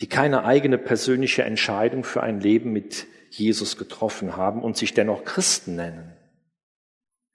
die 0.00 0.06
keine 0.06 0.46
eigene 0.46 0.78
persönliche 0.78 1.42
Entscheidung 1.42 2.04
für 2.04 2.22
ein 2.22 2.40
Leben 2.40 2.72
mit 2.72 3.06
Jesus 3.28 3.76
getroffen 3.76 4.38
haben 4.38 4.62
und 4.62 4.78
sich 4.78 4.94
dennoch 4.94 5.24
Christen 5.24 5.76
nennen. 5.76 6.14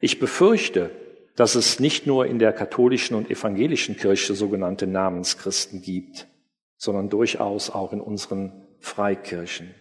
Ich 0.04 0.20
befürchte, 0.20 0.90
dass 1.38 1.56
es 1.56 1.80
nicht 1.80 2.08
nur 2.08 2.26
in 2.26 2.38
der 2.38 2.52
katholischen 2.52 3.16
und 3.16 3.32
evangelischen 3.32 3.96
Kirche 3.96 4.36
sogenannte 4.36 4.86
Namenschristen 4.86 5.82
gibt, 5.82 6.28
sondern 6.76 7.10
durchaus 7.10 7.70
auch 7.70 7.94
in 7.94 8.02
unseren 8.02 8.68
Freikirchen. 8.80 9.74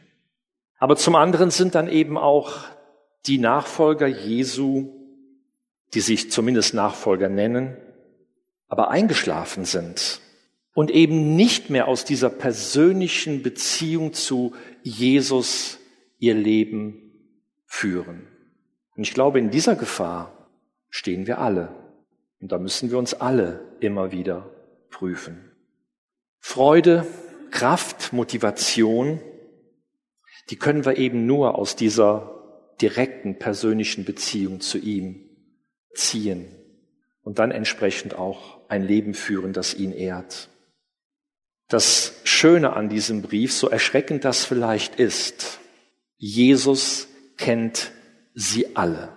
Aber 0.78 0.94
zum 0.94 1.16
anderen 1.16 1.50
sind 1.50 1.74
dann 1.74 1.88
eben 1.88 2.16
auch 2.16 2.66
die 3.26 3.38
Nachfolger 3.38 4.06
Jesu, 4.06 4.92
die 5.92 6.00
sich 6.00 6.30
zumindest 6.30 6.72
Nachfolger 6.72 7.28
nennen, 7.28 7.76
aber 8.68 8.90
eingeschlafen 8.90 9.64
sind 9.64 10.20
und 10.72 10.92
eben 10.92 11.34
nicht 11.34 11.68
mehr 11.68 11.88
aus 11.88 12.04
dieser 12.04 12.30
persönlichen 12.30 13.42
Beziehung 13.42 14.12
zu 14.12 14.54
Jesus 14.84 15.80
ihr 16.20 16.34
Leben 16.34 17.10
führen. 17.66 18.28
Und 19.02 19.08
ich 19.08 19.14
glaube, 19.14 19.40
in 19.40 19.50
dieser 19.50 19.74
Gefahr 19.74 20.48
stehen 20.88 21.26
wir 21.26 21.40
alle. 21.40 21.74
Und 22.40 22.52
da 22.52 22.58
müssen 22.58 22.92
wir 22.92 22.98
uns 22.98 23.14
alle 23.14 23.58
immer 23.80 24.12
wieder 24.12 24.48
prüfen. 24.90 25.50
Freude, 26.38 27.04
Kraft, 27.50 28.12
Motivation, 28.12 29.20
die 30.50 30.56
können 30.56 30.84
wir 30.84 30.98
eben 30.98 31.26
nur 31.26 31.58
aus 31.58 31.74
dieser 31.74 32.30
direkten 32.80 33.40
persönlichen 33.40 34.04
Beziehung 34.04 34.60
zu 34.60 34.78
ihm 34.78 35.28
ziehen 35.96 36.54
und 37.24 37.40
dann 37.40 37.50
entsprechend 37.50 38.14
auch 38.14 38.60
ein 38.68 38.84
Leben 38.84 39.14
führen, 39.14 39.52
das 39.52 39.74
ihn 39.74 39.90
ehrt. 39.90 40.48
Das 41.66 42.20
Schöne 42.22 42.74
an 42.74 42.88
diesem 42.88 43.20
Brief, 43.20 43.52
so 43.52 43.68
erschreckend 43.68 44.24
das 44.24 44.44
vielleicht 44.44 45.00
ist, 45.00 45.58
Jesus 46.18 47.08
kennt 47.36 47.90
sie 48.34 48.76
alle. 48.76 49.10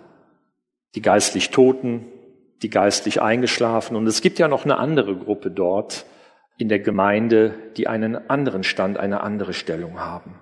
Die 0.94 1.02
geistlich 1.02 1.50
Toten, 1.50 2.06
die 2.62 2.70
geistlich 2.70 3.20
Eingeschlafen. 3.20 3.96
Und 3.96 4.06
es 4.06 4.22
gibt 4.22 4.38
ja 4.38 4.48
noch 4.48 4.64
eine 4.64 4.78
andere 4.78 5.16
Gruppe 5.16 5.50
dort 5.50 6.06
in 6.58 6.68
der 6.68 6.80
Gemeinde, 6.80 7.54
die 7.76 7.86
einen 7.86 8.30
anderen 8.30 8.64
Stand, 8.64 8.98
eine 8.98 9.20
andere 9.20 9.52
Stellung 9.52 10.00
haben. 10.00 10.38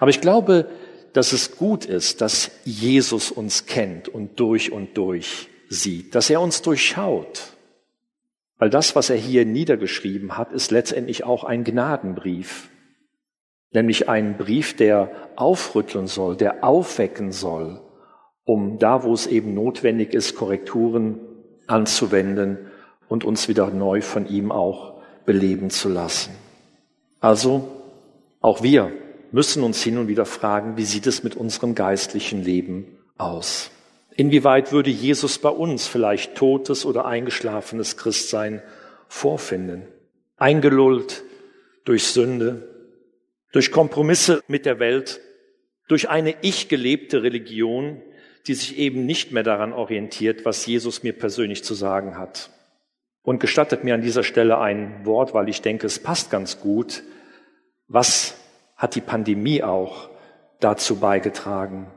Aber 0.00 0.10
ich 0.10 0.20
glaube, 0.20 0.68
dass 1.12 1.32
es 1.32 1.56
gut 1.56 1.84
ist, 1.84 2.20
dass 2.20 2.50
Jesus 2.64 3.30
uns 3.30 3.66
kennt 3.66 4.08
und 4.08 4.40
durch 4.40 4.72
und 4.72 4.96
durch 4.96 5.48
sieht, 5.68 6.14
dass 6.14 6.30
er 6.30 6.40
uns 6.40 6.62
durchschaut. 6.62 7.52
Weil 8.58 8.70
das, 8.70 8.96
was 8.96 9.10
er 9.10 9.16
hier 9.16 9.44
niedergeschrieben 9.44 10.36
hat, 10.36 10.52
ist 10.52 10.70
letztendlich 10.70 11.24
auch 11.24 11.44
ein 11.44 11.62
Gnadenbrief, 11.62 12.70
nämlich 13.72 14.08
ein 14.08 14.36
Brief, 14.36 14.76
der 14.76 15.10
aufrütteln 15.36 16.06
soll, 16.06 16.36
der 16.36 16.64
aufwecken 16.64 17.32
soll, 17.32 17.80
um 18.44 18.78
da, 18.78 19.02
wo 19.02 19.12
es 19.12 19.26
eben 19.26 19.54
notwendig 19.54 20.14
ist, 20.14 20.34
Korrekturen 20.34 21.20
anzuwenden 21.66 22.58
und 23.08 23.24
uns 23.24 23.48
wieder 23.48 23.70
neu 23.70 24.00
von 24.00 24.26
ihm 24.26 24.50
auch 24.50 25.02
beleben 25.26 25.70
zu 25.70 25.88
lassen. 25.88 26.32
Also, 27.20 27.68
auch 28.40 28.62
wir 28.62 28.92
müssen 29.32 29.62
uns 29.62 29.82
hin 29.82 29.98
und 29.98 30.08
wieder 30.08 30.24
fragen, 30.24 30.76
wie 30.76 30.84
sieht 30.84 31.06
es 31.06 31.22
mit 31.22 31.36
unserem 31.36 31.74
geistlichen 31.74 32.42
Leben 32.42 32.86
aus? 33.18 33.70
Inwieweit 34.16 34.72
würde 34.72 34.90
Jesus 34.90 35.38
bei 35.38 35.50
uns 35.50 35.86
vielleicht 35.86 36.34
totes 36.34 36.84
oder 36.86 37.04
eingeschlafenes 37.04 37.96
Christsein 37.96 38.62
vorfinden? 39.08 39.82
Eingelullt 40.36 41.22
durch 41.84 42.06
Sünde, 42.06 42.67
durch 43.52 43.70
Kompromisse 43.70 44.42
mit 44.48 44.66
der 44.66 44.78
Welt, 44.78 45.20
durch 45.88 46.08
eine 46.08 46.34
ich 46.42 46.68
gelebte 46.68 47.22
Religion, 47.22 48.02
die 48.46 48.54
sich 48.54 48.78
eben 48.78 49.06
nicht 49.06 49.32
mehr 49.32 49.42
daran 49.42 49.72
orientiert, 49.72 50.44
was 50.44 50.66
Jesus 50.66 51.02
mir 51.02 51.12
persönlich 51.12 51.64
zu 51.64 51.74
sagen 51.74 52.18
hat. 52.18 52.50
Und 53.22 53.40
gestattet 53.40 53.84
mir 53.84 53.94
an 53.94 54.02
dieser 54.02 54.22
Stelle 54.22 54.58
ein 54.58 55.04
Wort, 55.04 55.34
weil 55.34 55.48
ich 55.48 55.60
denke, 55.60 55.86
es 55.86 55.98
passt 55.98 56.30
ganz 56.30 56.60
gut. 56.60 57.02
Was 57.88 58.38
hat 58.76 58.94
die 58.94 59.00
Pandemie 59.00 59.62
auch 59.62 60.08
dazu 60.60 60.96
beigetragen, 60.96 61.88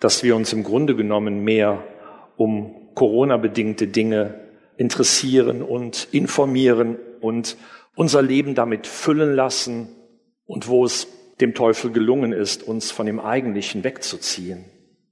dass 0.00 0.22
wir 0.22 0.36
uns 0.36 0.52
im 0.52 0.64
Grunde 0.64 0.94
genommen 0.94 1.44
mehr 1.44 1.82
um 2.36 2.90
Corona-bedingte 2.94 3.86
Dinge 3.86 4.34
interessieren 4.76 5.62
und 5.62 6.08
informieren 6.12 6.98
und 7.20 7.56
unser 7.94 8.20
Leben 8.20 8.54
damit 8.54 8.86
füllen 8.86 9.34
lassen 9.34 9.95
und 10.46 10.68
wo 10.68 10.84
es 10.84 11.06
dem 11.40 11.54
Teufel 11.54 11.92
gelungen 11.92 12.32
ist, 12.32 12.62
uns 12.62 12.90
von 12.90 13.06
dem 13.06 13.20
Eigentlichen 13.20 13.84
wegzuziehen. 13.84 14.64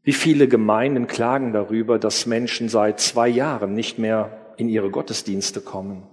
Wie 0.03 0.13
viele 0.13 0.49
Gemeinden 0.49 1.07
klagen 1.07 1.53
darüber, 1.53 1.99
dass 1.99 2.27
Menschen 2.27 2.69
seit 2.69 3.01
zwei 3.01 3.29
Jahren 3.29 3.75
nicht 3.75 3.99
mehr 3.99 4.55
in 4.57 4.69
ihre 4.69 4.91
Gottesdienste 4.91 5.61
kommen? 5.61 6.07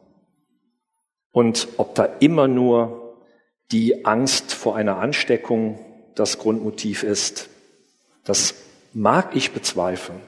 Und 1.32 1.68
ob 1.78 1.96
da 1.96 2.06
immer 2.20 2.48
nur 2.48 3.02
die 3.72 4.06
Angst 4.06 4.54
vor 4.54 4.76
einer 4.76 4.98
Ansteckung 4.98 5.80
das 6.16 6.38
Grundmotiv 6.38 7.04
ist. 7.04 7.50
Das 8.24 8.56
mag 8.94 9.36
ich 9.36 9.52
bezweifeln. 9.52 10.20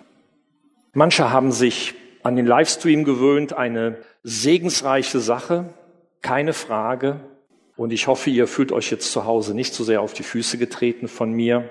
Manche 0.93 1.31
haben 1.31 1.51
sich 1.51 1.95
an 2.23 2.35
den 2.35 2.45
Livestream 2.45 3.03
gewöhnt, 3.03 3.53
eine 3.53 3.97
segensreiche 4.23 5.19
Sache, 5.19 5.73
keine 6.21 6.53
Frage. 6.53 7.19
Und 7.75 7.91
ich 7.91 8.07
hoffe, 8.07 8.29
ihr 8.29 8.47
fühlt 8.47 8.71
euch 8.71 8.91
jetzt 8.91 9.11
zu 9.11 9.25
Hause 9.25 9.55
nicht 9.55 9.73
so 9.73 9.83
sehr 9.83 10.01
auf 10.01 10.13
die 10.13 10.23
Füße 10.23 10.57
getreten 10.57 11.07
von 11.07 11.31
mir. 11.31 11.69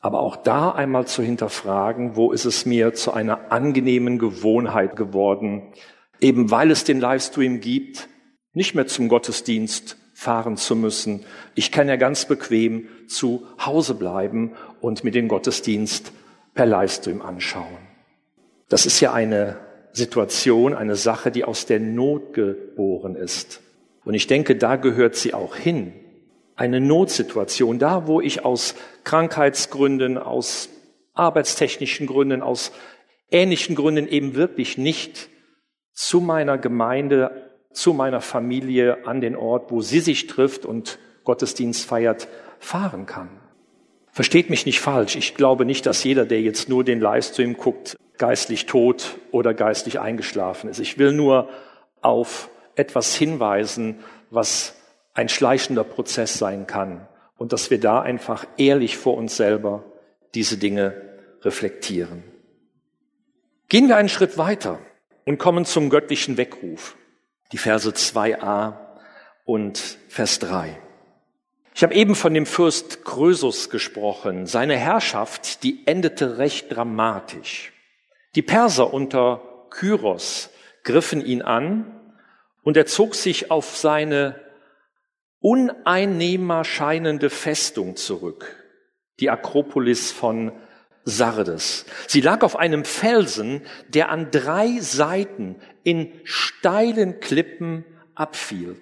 Aber 0.00 0.20
auch 0.20 0.36
da 0.36 0.70
einmal 0.70 1.06
zu 1.06 1.22
hinterfragen, 1.22 2.16
wo 2.16 2.32
ist 2.32 2.44
es 2.44 2.66
mir 2.66 2.94
zu 2.94 3.12
einer 3.12 3.52
angenehmen 3.52 4.18
Gewohnheit 4.18 4.96
geworden, 4.96 5.72
eben 6.20 6.50
weil 6.50 6.70
es 6.70 6.84
den 6.84 7.00
Livestream 7.00 7.60
gibt, 7.60 8.08
nicht 8.52 8.74
mehr 8.74 8.86
zum 8.86 9.08
Gottesdienst 9.08 9.96
fahren 10.12 10.56
zu 10.56 10.76
müssen. 10.76 11.24
Ich 11.54 11.72
kann 11.72 11.88
ja 11.88 11.96
ganz 11.96 12.26
bequem 12.26 12.88
zu 13.08 13.46
Hause 13.64 13.94
bleiben 13.94 14.52
und 14.80 15.04
mir 15.04 15.10
den 15.10 15.28
Gottesdienst 15.28 16.12
per 16.54 16.66
Livestream 16.66 17.22
anschauen. 17.22 17.78
Das 18.68 18.86
ist 18.86 19.00
ja 19.00 19.12
eine 19.12 19.58
Situation, 19.92 20.74
eine 20.74 20.96
Sache, 20.96 21.30
die 21.30 21.44
aus 21.44 21.66
der 21.66 21.80
Not 21.80 22.34
geboren 22.34 23.14
ist. 23.14 23.60
Und 24.04 24.14
ich 24.14 24.26
denke, 24.26 24.56
da 24.56 24.76
gehört 24.76 25.14
sie 25.14 25.34
auch 25.34 25.56
hin. 25.56 25.92
Eine 26.56 26.80
Notsituation, 26.80 27.78
da 27.78 28.06
wo 28.06 28.20
ich 28.20 28.44
aus 28.44 28.74
Krankheitsgründen, 29.04 30.18
aus 30.18 30.68
arbeitstechnischen 31.14 32.06
Gründen, 32.06 32.42
aus 32.42 32.72
ähnlichen 33.30 33.74
Gründen 33.74 34.08
eben 34.08 34.34
wirklich 34.34 34.78
nicht 34.78 35.28
zu 35.92 36.20
meiner 36.20 36.58
Gemeinde 36.58 37.52
zu 37.72 37.94
meiner 37.94 38.20
Familie 38.20 39.06
an 39.06 39.20
den 39.20 39.36
Ort, 39.36 39.70
wo 39.70 39.80
sie 39.80 40.00
sich 40.00 40.26
trifft 40.26 40.64
und 40.64 40.98
Gottesdienst 41.24 41.84
feiert, 41.84 42.28
fahren 42.58 43.06
kann. 43.06 43.28
Versteht 44.10 44.50
mich 44.50 44.66
nicht 44.66 44.80
falsch. 44.80 45.16
Ich 45.16 45.34
glaube 45.34 45.64
nicht, 45.64 45.86
dass 45.86 46.04
jeder, 46.04 46.26
der 46.26 46.42
jetzt 46.42 46.68
nur 46.68 46.84
den 46.84 47.00
Livestream 47.00 47.56
guckt, 47.56 47.96
geistlich 48.18 48.66
tot 48.66 49.18
oder 49.30 49.54
geistlich 49.54 50.00
eingeschlafen 50.00 50.68
ist. 50.68 50.80
Ich 50.80 50.98
will 50.98 51.12
nur 51.12 51.48
auf 52.02 52.50
etwas 52.74 53.14
hinweisen, 53.14 54.00
was 54.30 54.74
ein 55.14 55.28
schleichender 55.28 55.84
Prozess 55.84 56.38
sein 56.38 56.66
kann 56.66 57.06
und 57.36 57.52
dass 57.52 57.70
wir 57.70 57.80
da 57.80 58.00
einfach 58.00 58.46
ehrlich 58.56 58.96
vor 58.96 59.16
uns 59.16 59.36
selber 59.36 59.84
diese 60.34 60.56
Dinge 60.56 61.18
reflektieren. 61.42 62.22
Gehen 63.68 63.88
wir 63.88 63.96
einen 63.96 64.08
Schritt 64.08 64.38
weiter 64.38 64.78
und 65.24 65.38
kommen 65.38 65.64
zum 65.64 65.90
göttlichen 65.90 66.36
Weckruf 66.36 66.96
die 67.52 67.58
Verse 67.58 67.88
2a 67.88 68.74
und 69.44 69.98
Vers 70.08 70.38
3. 70.38 70.78
Ich 71.74 71.82
habe 71.82 71.94
eben 71.94 72.14
von 72.14 72.34
dem 72.34 72.46
Fürst 72.46 73.04
Krösus 73.04 73.70
gesprochen. 73.70 74.46
Seine 74.46 74.76
Herrschaft, 74.76 75.62
die 75.62 75.86
endete 75.86 76.38
recht 76.38 76.74
dramatisch. 76.74 77.72
Die 78.34 78.42
Perser 78.42 78.92
unter 78.92 79.66
Kyros 79.70 80.50
griffen 80.84 81.24
ihn 81.24 81.42
an 81.42 82.01
und 82.62 82.76
er 82.76 82.86
zog 82.86 83.14
sich 83.14 83.50
auf 83.50 83.76
seine 83.76 84.40
uneinnehmbar 85.40 86.64
scheinende 86.64 87.28
Festung 87.30 87.96
zurück, 87.96 88.56
die 89.20 89.30
Akropolis 89.30 90.12
von 90.12 90.52
Sardes. 91.04 91.84
Sie 92.06 92.20
lag 92.20 92.42
auf 92.42 92.56
einem 92.56 92.84
Felsen, 92.84 93.62
der 93.88 94.10
an 94.10 94.30
drei 94.30 94.78
Seiten 94.78 95.56
in 95.82 96.12
steilen 96.22 97.18
Klippen 97.18 97.84
abfiel. 98.14 98.76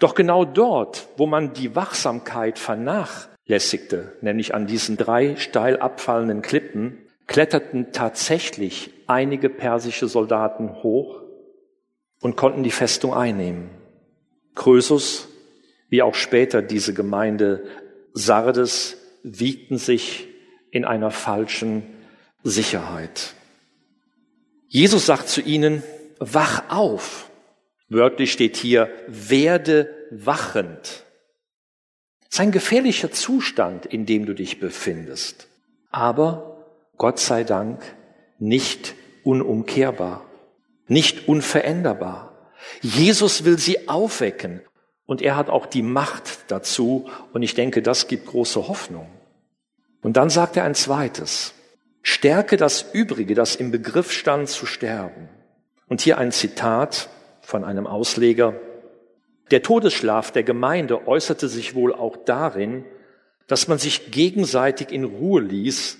Doch 0.00 0.14
genau 0.14 0.44
dort, 0.44 1.08
wo 1.16 1.26
man 1.26 1.52
die 1.52 1.76
Wachsamkeit 1.76 2.58
vernachlässigte, 2.58 4.12
nämlich 4.20 4.54
an 4.54 4.66
diesen 4.66 4.96
drei 4.96 5.36
steil 5.36 5.78
abfallenden 5.78 6.42
Klippen, 6.42 6.98
kletterten 7.28 7.92
tatsächlich 7.92 8.92
einige 9.06 9.48
persische 9.48 10.08
Soldaten 10.08 10.82
hoch 10.82 11.25
und 12.20 12.36
konnten 12.36 12.62
die 12.62 12.70
Festung 12.70 13.14
einnehmen. 13.14 13.70
Krösus, 14.54 15.28
wie 15.88 16.02
auch 16.02 16.14
später 16.14 16.62
diese 16.62 16.94
Gemeinde 16.94 17.64
Sardes, 18.12 18.96
wiegten 19.22 19.78
sich 19.78 20.28
in 20.70 20.84
einer 20.84 21.10
falschen 21.10 21.82
Sicherheit. 22.42 23.34
Jesus 24.68 25.06
sagt 25.06 25.28
zu 25.28 25.40
ihnen, 25.40 25.82
wach 26.18 26.70
auf. 26.70 27.30
Wörtlich 27.88 28.32
steht 28.32 28.56
hier, 28.56 28.90
werde 29.06 29.94
wachend. 30.10 31.04
Es 32.22 32.34
ist 32.34 32.40
ein 32.40 32.52
gefährlicher 32.52 33.12
Zustand, 33.12 33.86
in 33.86 34.06
dem 34.06 34.26
du 34.26 34.34
dich 34.34 34.58
befindest. 34.58 35.48
Aber 35.90 36.66
Gott 36.96 37.20
sei 37.20 37.44
Dank 37.44 37.82
nicht 38.38 38.94
unumkehrbar, 39.22 40.25
nicht 40.88 41.28
unveränderbar. 41.28 42.50
Jesus 42.80 43.44
will 43.44 43.58
sie 43.58 43.88
aufwecken 43.88 44.60
und 45.06 45.22
er 45.22 45.36
hat 45.36 45.48
auch 45.48 45.66
die 45.66 45.82
Macht 45.82 46.50
dazu 46.50 47.08
und 47.32 47.42
ich 47.42 47.54
denke, 47.54 47.82
das 47.82 48.08
gibt 48.08 48.26
große 48.26 48.68
Hoffnung. 48.68 49.08
Und 50.02 50.16
dann 50.16 50.30
sagt 50.30 50.56
er 50.56 50.64
ein 50.64 50.74
zweites. 50.74 51.54
Stärke 52.02 52.56
das 52.56 52.86
Übrige, 52.92 53.34
das 53.34 53.56
im 53.56 53.70
Begriff 53.70 54.12
stand 54.12 54.48
zu 54.48 54.66
sterben. 54.66 55.28
Und 55.88 56.00
hier 56.00 56.18
ein 56.18 56.32
Zitat 56.32 57.08
von 57.40 57.64
einem 57.64 57.86
Ausleger. 57.86 58.54
Der 59.50 59.62
Todesschlaf 59.62 60.30
der 60.30 60.42
Gemeinde 60.42 61.06
äußerte 61.06 61.48
sich 61.48 61.74
wohl 61.74 61.94
auch 61.94 62.16
darin, 62.16 62.84
dass 63.46 63.68
man 63.68 63.78
sich 63.78 64.10
gegenseitig 64.10 64.90
in 64.90 65.04
Ruhe 65.04 65.40
ließ 65.40 65.98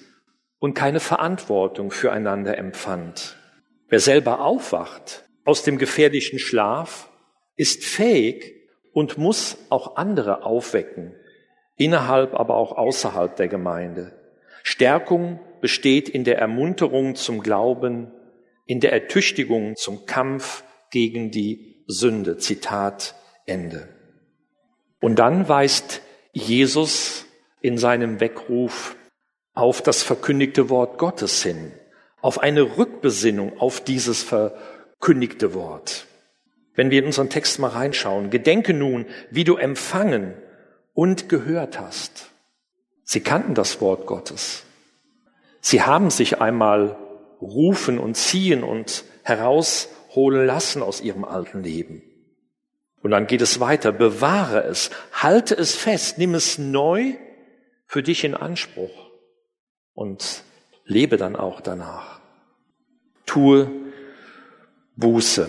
und 0.59 0.75
keine 0.75 1.01
Verantwortung 1.01 1.91
füreinander 1.91 2.59
empfand. 2.59 3.37
Wer 3.89 4.01
selber 4.01 4.41
aufwacht 4.41 5.25
aus 5.45 5.63
dem 5.63 5.79
gefährlichen 5.79 6.39
Schlaf, 6.39 7.09
ist 7.57 7.85
fähig 7.85 8.55
und 8.93 9.19
muss 9.19 9.59
auch 9.71 9.97
andere 9.97 10.45
aufwecken, 10.45 11.15
innerhalb, 11.77 12.35
aber 12.35 12.57
auch 12.57 12.73
außerhalb 12.73 13.37
der 13.37 13.49
Gemeinde. 13.49 14.13
Stärkung 14.63 15.39
besteht 15.61 16.09
in 16.09 16.25
der 16.25 16.39
Ermunterung 16.39 17.15
zum 17.15 17.41
Glauben, 17.41 18.11
in 18.67 18.81
der 18.81 18.93
Ertüchtigung 18.93 19.77
zum 19.77 20.07
Kampf 20.07 20.65
gegen 20.91 21.31
die 21.31 21.85
Sünde. 21.87 22.39
Zitat 22.39 23.15
Ende. 23.47 23.89
Und 25.01 25.19
dann 25.21 25.49
weist 25.49 26.03
Jesus 26.33 27.27
in 27.61 27.79
seinem 27.79 28.19
Weckruf 28.21 28.97
auf 29.55 29.83
das 29.83 30.03
verkündigte 30.03 30.69
Wort 30.69 30.99
Gottes 30.99 31.43
hin, 31.43 31.73
auf 32.27 32.41
eine 32.41 32.77
Rückbesinnung 32.77 33.61
auf 33.61 33.81
dieses 33.81 34.25
verkündigte 34.25 35.55
Wort. 35.55 36.07
Wenn 36.75 36.91
wir 36.91 36.99
in 36.99 37.05
unseren 37.05 37.31
Text 37.31 37.61
mal 37.61 37.69
reinschauen, 37.69 38.31
gedenke 38.31 38.75
nun, 38.75 39.07
wie 39.31 39.45
du 39.45 39.55
empfangen 39.55 40.35
und 40.93 41.29
gehört 41.29 41.79
hast. 41.79 42.33
Sie 43.05 43.21
kannten 43.21 43.55
das 43.55 43.81
Wort 43.81 44.07
Gottes. 44.07 44.65
Sie 45.61 45.83
haben 45.83 46.11
sich 46.11 46.41
einmal 46.41 46.99
rufen 47.41 47.97
und 48.01 48.17
ziehen 48.17 48.65
und 48.65 49.05
herausholen 49.23 50.45
lassen 50.45 50.83
aus 50.83 51.01
ihrem 51.01 51.25
alten 51.25 51.63
Leben. 51.63 52.03
Und 53.03 53.13
dann 53.13 53.29
geht 53.29 53.41
es 53.41 53.61
weiter. 53.61 53.93
Bewahre 53.93 54.65
es, 54.65 54.91
halte 55.13 55.55
es 55.55 55.77
fest, 55.77 56.19
nimm 56.19 56.35
es 56.35 56.59
neu 56.59 57.15
für 57.87 58.03
dich 58.03 58.25
in 58.25 58.35
Anspruch 58.35 59.13
und 59.95 60.43
lebe 60.87 61.17
dann 61.19 61.37
auch 61.37 61.61
danach. 61.61 62.16
Tue 63.37 63.71
Buße, 64.97 65.47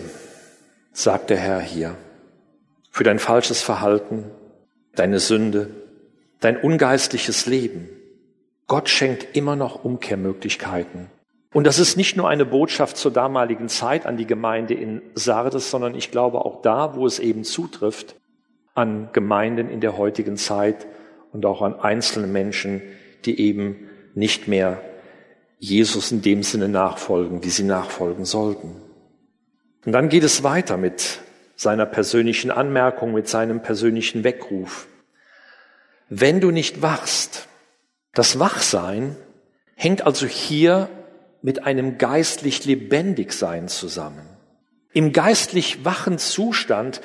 sagt 0.92 1.30
der 1.30 1.38
Herr 1.38 1.60
hier, 1.60 1.96
für 2.90 3.02
dein 3.02 3.18
falsches 3.18 3.62
Verhalten, 3.62 4.30
deine 4.94 5.20
Sünde, 5.20 5.70
dein 6.40 6.58
ungeistliches 6.58 7.46
Leben. 7.46 7.88
Gott 8.66 8.90
schenkt 8.90 9.34
immer 9.34 9.56
noch 9.56 9.84
Umkehrmöglichkeiten. 9.84 11.06
Und 11.54 11.66
das 11.66 11.78
ist 11.78 11.96
nicht 11.96 12.14
nur 12.14 12.28
eine 12.28 12.44
Botschaft 12.44 12.98
zur 12.98 13.10
damaligen 13.10 13.70
Zeit 13.70 14.04
an 14.04 14.18
die 14.18 14.26
Gemeinde 14.26 14.74
in 14.74 15.00
Sardes, 15.14 15.70
sondern 15.70 15.94
ich 15.94 16.10
glaube 16.10 16.44
auch 16.44 16.60
da, 16.60 16.94
wo 16.94 17.06
es 17.06 17.18
eben 17.18 17.42
zutrifft, 17.42 18.16
an 18.74 19.08
Gemeinden 19.14 19.70
in 19.70 19.80
der 19.80 19.96
heutigen 19.96 20.36
Zeit 20.36 20.86
und 21.32 21.46
auch 21.46 21.62
an 21.62 21.80
einzelne 21.80 22.26
Menschen, 22.26 22.82
die 23.24 23.40
eben 23.40 23.88
nicht 24.14 24.46
mehr 24.46 24.78
Jesus 25.58 26.12
in 26.12 26.22
dem 26.22 26.42
Sinne 26.42 26.68
nachfolgen, 26.68 27.42
wie 27.44 27.50
sie 27.50 27.64
nachfolgen 27.64 28.24
sollten. 28.24 28.76
Und 29.84 29.92
dann 29.92 30.08
geht 30.08 30.22
es 30.22 30.42
weiter 30.42 30.76
mit 30.76 31.20
seiner 31.56 31.86
persönlichen 31.86 32.50
Anmerkung, 32.50 33.12
mit 33.12 33.28
seinem 33.28 33.62
persönlichen 33.62 34.22
Weckruf. 34.22 34.86
Wenn 36.08 36.40
du 36.40 36.50
nicht 36.50 36.82
wachst, 36.82 37.48
das 38.14 38.38
Wachsein 38.38 39.16
hängt 39.74 40.06
also 40.06 40.26
hier 40.26 40.88
mit 41.42 41.64
einem 41.64 41.98
geistlich 41.98 42.64
lebendig 42.64 43.32
Sein 43.32 43.68
zusammen. 43.68 44.26
Im 44.92 45.12
geistlich 45.12 45.84
wachen 45.84 46.18
Zustand 46.18 47.00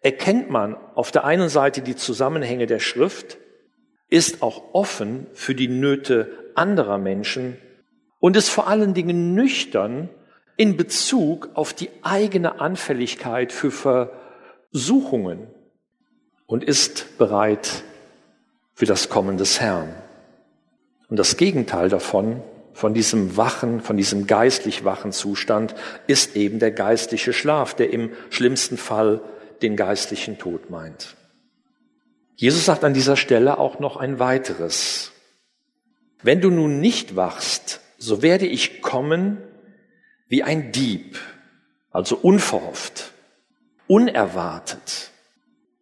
erkennt 0.00 0.50
man 0.50 0.76
auf 0.94 1.12
der 1.12 1.24
einen 1.24 1.48
Seite 1.48 1.80
die 1.80 1.96
Zusammenhänge 1.96 2.66
der 2.66 2.80
Schrift, 2.80 3.38
ist 4.08 4.42
auch 4.42 4.74
offen 4.74 5.26
für 5.32 5.54
die 5.54 5.68
Nöte 5.68 6.50
anderer 6.54 6.98
Menschen 6.98 7.56
und 8.22 8.36
ist 8.36 8.50
vor 8.50 8.68
allen 8.68 8.94
Dingen 8.94 9.34
nüchtern 9.34 10.08
in 10.56 10.76
Bezug 10.76 11.50
auf 11.54 11.74
die 11.74 11.90
eigene 12.02 12.60
Anfälligkeit 12.60 13.50
für 13.50 13.72
Versuchungen 14.70 15.48
und 16.46 16.62
ist 16.62 17.18
bereit 17.18 17.82
für 18.74 18.86
das 18.86 19.08
Kommen 19.08 19.38
des 19.38 19.60
Herrn. 19.60 19.92
Und 21.08 21.16
das 21.16 21.36
Gegenteil 21.36 21.88
davon 21.88 22.44
von 22.74 22.94
diesem 22.94 23.36
wachen, 23.36 23.80
von 23.80 23.96
diesem 23.96 24.28
geistlich 24.28 24.84
wachen 24.84 25.10
Zustand 25.10 25.74
ist 26.06 26.36
eben 26.36 26.60
der 26.60 26.70
geistliche 26.70 27.32
Schlaf, 27.32 27.74
der 27.74 27.92
im 27.92 28.12
schlimmsten 28.30 28.76
Fall 28.76 29.20
den 29.62 29.74
geistlichen 29.74 30.38
Tod 30.38 30.70
meint. 30.70 31.16
Jesus 32.36 32.66
sagt 32.66 32.84
an 32.84 32.94
dieser 32.94 33.16
Stelle 33.16 33.58
auch 33.58 33.80
noch 33.80 33.96
ein 33.96 34.20
weiteres. 34.20 35.10
Wenn 36.22 36.40
du 36.40 36.50
nun 36.50 36.78
nicht 36.78 37.16
wachst, 37.16 37.81
so 38.02 38.20
werde 38.20 38.46
ich 38.46 38.82
kommen 38.82 39.38
wie 40.26 40.42
ein 40.42 40.72
Dieb, 40.72 41.20
also 41.92 42.16
unverhofft, 42.16 43.12
unerwartet, 43.86 45.12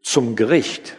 zum 0.03 0.37
Gericht. 0.37 0.97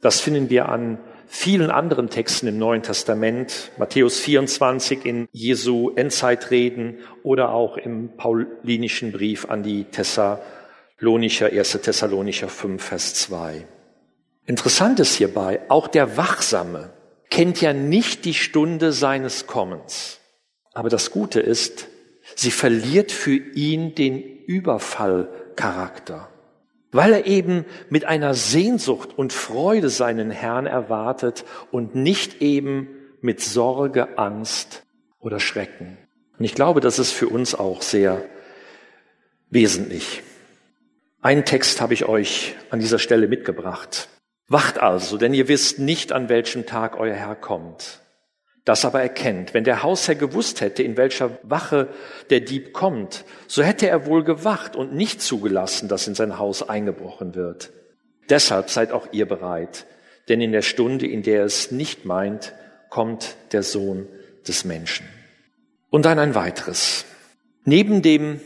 Das 0.00 0.20
finden 0.20 0.48
wir 0.48 0.68
an 0.68 0.98
vielen 1.26 1.72
anderen 1.72 2.08
Texten 2.08 2.46
im 2.46 2.56
Neuen 2.56 2.84
Testament, 2.84 3.72
Matthäus 3.78 4.20
24 4.20 5.04
in 5.04 5.28
Jesu 5.32 5.90
Endzeitreden 5.96 6.98
oder 7.24 7.50
auch 7.50 7.76
im 7.76 8.16
paulinischen 8.16 9.10
Brief 9.10 9.50
an 9.50 9.64
die 9.64 9.84
Thessalonicher, 9.86 11.46
1. 11.46 11.72
Thessalonicher 11.82 12.48
5, 12.48 12.80
Vers 12.80 13.14
2. 13.14 13.66
Interessant 14.46 15.00
ist 15.00 15.16
hierbei, 15.16 15.62
auch 15.68 15.88
der 15.88 16.16
Wachsame 16.16 16.92
kennt 17.28 17.60
ja 17.60 17.72
nicht 17.72 18.24
die 18.24 18.34
Stunde 18.34 18.92
seines 18.92 19.48
Kommens. 19.48 20.18
Aber 20.74 20.88
das 20.88 21.10
Gute 21.10 21.40
ist, 21.40 21.88
sie 22.34 22.50
verliert 22.50 23.12
für 23.12 23.34
ihn 23.34 23.94
den 23.94 24.22
Überfallcharakter 24.46 26.28
weil 26.90 27.12
er 27.12 27.26
eben 27.26 27.64
mit 27.90 28.04
einer 28.04 28.34
Sehnsucht 28.34 29.16
und 29.16 29.32
Freude 29.32 29.90
seinen 29.90 30.30
Herrn 30.30 30.66
erwartet 30.66 31.44
und 31.70 31.94
nicht 31.94 32.40
eben 32.40 32.88
mit 33.20 33.40
Sorge, 33.40 34.18
Angst 34.18 34.84
oder 35.18 35.40
Schrecken. 35.40 35.98
Und 36.38 36.44
ich 36.44 36.54
glaube, 36.54 36.80
das 36.80 36.98
ist 36.98 37.12
für 37.12 37.28
uns 37.28 37.54
auch 37.54 37.82
sehr 37.82 38.24
wesentlich. 39.50 40.22
Einen 41.20 41.44
Text 41.44 41.80
habe 41.80 41.94
ich 41.94 42.06
euch 42.06 42.54
an 42.70 42.80
dieser 42.80 42.98
Stelle 42.98 43.26
mitgebracht. 43.28 44.08
Wacht 44.46 44.78
also, 44.78 45.18
denn 45.18 45.34
ihr 45.34 45.48
wisst 45.48 45.78
nicht, 45.78 46.12
an 46.12 46.28
welchem 46.28 46.64
Tag 46.64 46.98
euer 46.98 47.14
Herr 47.14 47.34
kommt 47.34 48.00
das 48.68 48.84
aber 48.84 49.00
erkennt. 49.00 49.54
Wenn 49.54 49.64
der 49.64 49.82
Hausherr 49.82 50.14
gewusst 50.14 50.60
hätte, 50.60 50.82
in 50.82 50.98
welcher 50.98 51.38
Wache 51.42 51.88
der 52.28 52.40
Dieb 52.40 52.74
kommt, 52.74 53.24
so 53.46 53.62
hätte 53.62 53.88
er 53.88 54.04
wohl 54.04 54.24
gewacht 54.24 54.76
und 54.76 54.92
nicht 54.92 55.22
zugelassen, 55.22 55.88
dass 55.88 56.06
in 56.06 56.14
sein 56.14 56.38
Haus 56.38 56.68
eingebrochen 56.68 57.34
wird. 57.34 57.70
Deshalb 58.28 58.68
seid 58.68 58.92
auch 58.92 59.08
ihr 59.10 59.26
bereit, 59.26 59.86
denn 60.28 60.42
in 60.42 60.52
der 60.52 60.60
Stunde, 60.60 61.06
in 61.06 61.22
der 61.22 61.40
er 61.40 61.44
es 61.46 61.70
nicht 61.70 62.04
meint, 62.04 62.52
kommt 62.90 63.36
der 63.52 63.62
Sohn 63.62 64.06
des 64.46 64.66
Menschen. 64.66 65.08
Und 65.88 66.04
dann 66.04 66.18
ein 66.18 66.34
weiteres. 66.34 67.06
Neben 67.64 68.02
dem 68.02 68.40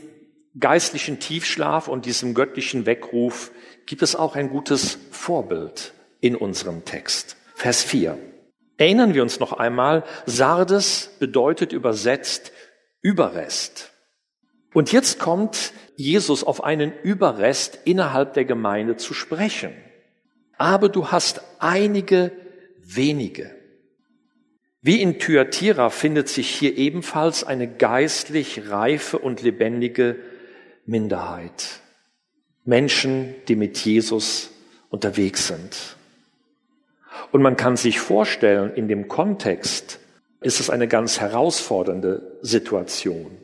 geistlichen 0.56 1.18
Tiefschlaf 1.18 1.88
und 1.88 2.06
diesem 2.06 2.34
göttlichen 2.34 2.86
Weckruf 2.86 3.50
gibt 3.86 4.02
es 4.02 4.14
auch 4.14 4.36
ein 4.36 4.50
gutes 4.50 4.98
Vorbild 5.10 5.92
in 6.20 6.36
unserem 6.36 6.84
Text. 6.84 7.36
Vers 7.56 7.82
4. 7.82 8.18
Erinnern 8.82 9.14
wir 9.14 9.22
uns 9.22 9.38
noch 9.38 9.52
einmal, 9.52 10.02
Sardes 10.26 11.12
bedeutet 11.20 11.72
übersetzt 11.72 12.50
Überrest. 13.00 13.92
Und 14.74 14.90
jetzt 14.90 15.20
kommt 15.20 15.72
Jesus 15.94 16.42
auf 16.42 16.64
einen 16.64 16.92
Überrest 17.04 17.78
innerhalb 17.84 18.34
der 18.34 18.44
Gemeinde 18.44 18.96
zu 18.96 19.14
sprechen. 19.14 19.72
Aber 20.58 20.88
du 20.88 21.12
hast 21.12 21.42
einige 21.60 22.32
wenige. 22.82 23.54
Wie 24.80 25.00
in 25.00 25.20
Thyatira 25.20 25.88
findet 25.88 26.28
sich 26.28 26.48
hier 26.48 26.76
ebenfalls 26.76 27.44
eine 27.44 27.68
geistlich 27.68 28.68
reife 28.68 29.16
und 29.16 29.42
lebendige 29.42 30.18
Minderheit. 30.86 31.82
Menschen, 32.64 33.36
die 33.46 33.54
mit 33.54 33.78
Jesus 33.78 34.50
unterwegs 34.90 35.46
sind. 35.46 35.96
Und 37.32 37.42
man 37.42 37.56
kann 37.56 37.76
sich 37.76 37.98
vorstellen, 37.98 38.74
in 38.74 38.88
dem 38.88 39.08
Kontext 39.08 39.98
ist 40.42 40.60
es 40.60 40.68
eine 40.70 40.86
ganz 40.86 41.18
herausfordernde 41.18 42.38
Situation. 42.42 43.38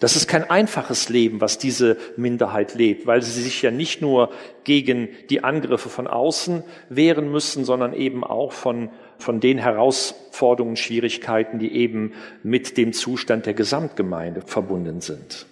Das 0.00 0.14
ist 0.14 0.28
kein 0.28 0.48
einfaches 0.48 1.08
Leben, 1.08 1.40
was 1.40 1.58
diese 1.58 1.96
Minderheit 2.16 2.74
lebt, 2.74 3.06
weil 3.06 3.22
sie 3.22 3.42
sich 3.42 3.62
ja 3.62 3.70
nicht 3.70 4.00
nur 4.00 4.30
gegen 4.62 5.08
die 5.28 5.42
Angriffe 5.42 5.88
von 5.88 6.06
außen 6.06 6.62
wehren 6.88 7.30
müssen, 7.30 7.64
sondern 7.64 7.94
eben 7.94 8.22
auch 8.22 8.52
von, 8.52 8.90
von 9.18 9.40
den 9.40 9.58
Herausforderungen, 9.58 10.76
Schwierigkeiten, 10.76 11.58
die 11.58 11.72
eben 11.72 12.14
mit 12.42 12.76
dem 12.76 12.92
Zustand 12.92 13.46
der 13.46 13.54
Gesamtgemeinde 13.54 14.42
verbunden 14.42 15.00
sind. 15.00 15.46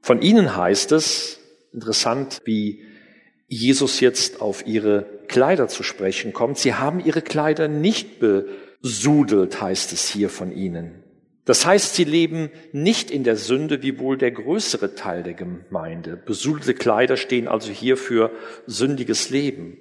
Von 0.00 0.20
ihnen 0.20 0.56
heißt 0.56 0.92
es, 0.92 1.40
interessant, 1.72 2.40
wie 2.44 2.82
Jesus 3.46 4.00
jetzt 4.00 4.42
auf 4.42 4.66
ihre 4.66 5.17
Kleider 5.28 5.68
zu 5.68 5.82
sprechen 5.82 6.32
kommt. 6.32 6.58
Sie 6.58 6.74
haben 6.74 7.00
ihre 7.00 7.22
Kleider 7.22 7.68
nicht 7.68 8.18
besudelt, 8.20 9.60
heißt 9.60 9.92
es 9.92 10.08
hier 10.08 10.28
von 10.30 10.50
ihnen. 10.52 11.04
Das 11.44 11.64
heißt, 11.64 11.94
sie 11.94 12.04
leben 12.04 12.50
nicht 12.72 13.10
in 13.10 13.24
der 13.24 13.36
Sünde 13.36 13.82
wie 13.82 13.98
wohl 13.98 14.18
der 14.18 14.32
größere 14.32 14.94
Teil 14.94 15.22
der 15.22 15.32
Gemeinde. 15.32 16.16
Besudelte 16.16 16.74
Kleider 16.74 17.16
stehen 17.16 17.48
also 17.48 17.72
hier 17.72 17.96
für 17.96 18.30
sündiges 18.66 19.30
Leben. 19.30 19.78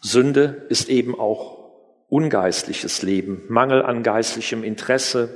Sünde 0.00 0.64
ist 0.70 0.88
eben 0.88 1.18
auch 1.18 1.64
ungeistliches 2.08 3.02
Leben, 3.02 3.42
Mangel 3.48 3.82
an 3.82 4.02
geistlichem 4.02 4.64
Interesse, 4.64 5.28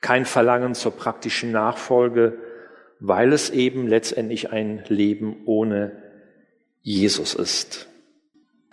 kein 0.00 0.26
Verlangen 0.26 0.74
zur 0.74 0.92
praktischen 0.92 1.50
Nachfolge, 1.50 2.38
weil 3.00 3.32
es 3.32 3.50
eben 3.50 3.86
letztendlich 3.88 4.52
ein 4.52 4.84
Leben 4.88 5.42
ohne 5.46 6.02
Jesus 6.82 7.34
ist. 7.34 7.88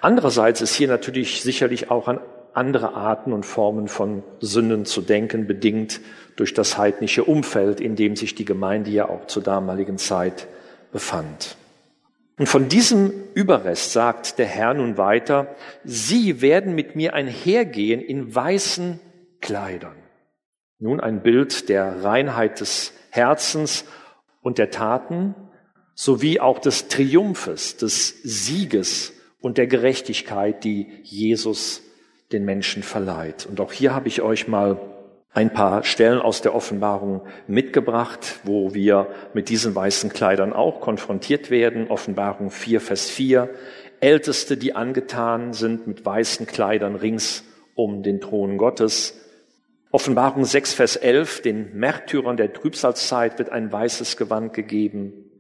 Andererseits 0.02 0.62
ist 0.62 0.74
hier 0.74 0.88
natürlich 0.88 1.44
sicherlich 1.44 1.92
auch 1.92 2.08
ein 2.08 2.20
andere 2.54 2.96
Arten 2.96 3.34
und 3.34 3.46
Formen 3.46 3.88
von 3.88 4.24
Sünden 4.42 4.86
zu 4.86 5.02
denken, 5.02 5.48
bedingt 5.48 6.02
durch 6.36 6.54
das 6.54 6.78
heidnische 6.78 7.24
Umfeld, 7.24 7.80
in 7.80 7.96
dem 7.96 8.16
sich 8.16 8.36
die 8.36 8.44
Gemeinde 8.44 8.90
ja 8.90 9.08
auch 9.08 9.28
zur 9.28 9.44
damaligen 9.44 9.98
Zeit 9.98 10.48
befand. 10.92 11.56
Und 12.38 12.48
von 12.48 12.68
diesem 12.68 13.14
Überrest 13.36 13.94
sagt 13.94 14.40
der 14.40 14.48
Herr 14.48 14.74
nun 14.74 14.98
weiter, 14.98 15.56
Sie 15.84 16.42
werden 16.42 16.74
mit 16.74 16.96
mir 16.96 17.14
einhergehen 17.14 18.02
in 18.02 18.34
weißen 18.34 19.00
Kleidern. 19.40 19.96
Nun 20.80 21.00
ein 21.00 21.22
Bild 21.22 21.70
der 21.70 22.04
Reinheit 22.04 22.60
des 22.60 22.94
Herzens 23.12 23.86
und 24.42 24.58
der 24.58 24.72
Taten, 24.72 25.36
sowie 25.94 26.40
auch 26.40 26.58
des 26.58 26.88
Triumphes, 26.88 27.78
des 27.78 28.24
Sieges 28.24 29.14
und 29.42 29.58
der 29.58 29.68
Gerechtigkeit, 29.68 30.64
die 30.64 30.88
Jesus 31.04 31.82
den 32.32 32.46
Menschen 32.46 32.84
verleiht. 32.84 33.46
Und 33.46 33.60
auch 33.60 33.74
hier 33.74 33.94
habe 33.94 34.08
ich 34.08 34.22
euch 34.22 34.48
mal 34.48 34.80
ein 35.34 35.54
paar 35.54 35.84
Stellen 35.84 36.20
aus 36.20 36.42
der 36.42 36.54
Offenbarung 36.54 37.22
mitgebracht, 37.48 38.40
wo 38.44 38.74
wir 38.74 39.08
mit 39.34 39.50
diesen 39.50 39.74
weißen 39.74 40.12
Kleidern 40.12 40.54
auch 40.54 40.82
konfrontiert 40.82 41.50
werden. 41.50 41.90
Offenbarung 41.90 42.52
4, 42.52 42.82
Vers 42.82 43.10
4. 43.10 43.50
Älteste, 44.02 44.58
die 44.58 44.76
angetan 44.76 45.54
sind 45.54 45.88
mit 45.88 46.06
weißen 46.06 46.48
Kleidern 46.48 46.96
rings 46.96 47.44
um 47.76 48.04
den 48.04 48.20
Thron 48.20 48.58
Gottes. 48.58 49.18
Offenbarung 49.92 50.44
6, 50.44 50.74
Vers 50.74 50.96
11. 50.98 51.42
Den 51.42 51.78
Märtyrern 51.78 52.36
der 52.36 52.52
Trübsalzeit 52.52 53.40
wird 53.40 53.50
ein 53.50 53.72
weißes 53.72 54.18
Gewand 54.18 54.54
gegeben. 54.54 55.31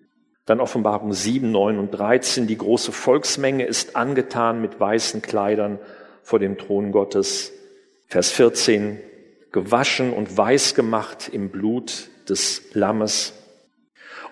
Dann 0.45 0.59
Offenbarung 0.59 1.13
7, 1.13 1.51
9 1.51 1.77
und 1.77 1.91
13. 1.91 2.47
Die 2.47 2.57
große 2.57 2.91
Volksmenge 2.91 3.65
ist 3.65 3.95
angetan 3.95 4.61
mit 4.61 4.79
weißen 4.79 5.21
Kleidern 5.21 5.79
vor 6.23 6.39
dem 6.39 6.57
Thron 6.57 6.91
Gottes. 6.91 7.53
Vers 8.07 8.31
14 8.31 8.99
gewaschen 9.51 10.13
und 10.13 10.35
weiß 10.35 10.75
gemacht 10.75 11.29
im 11.31 11.49
Blut 11.49 12.09
des 12.27 12.73
Lammes. 12.73 13.33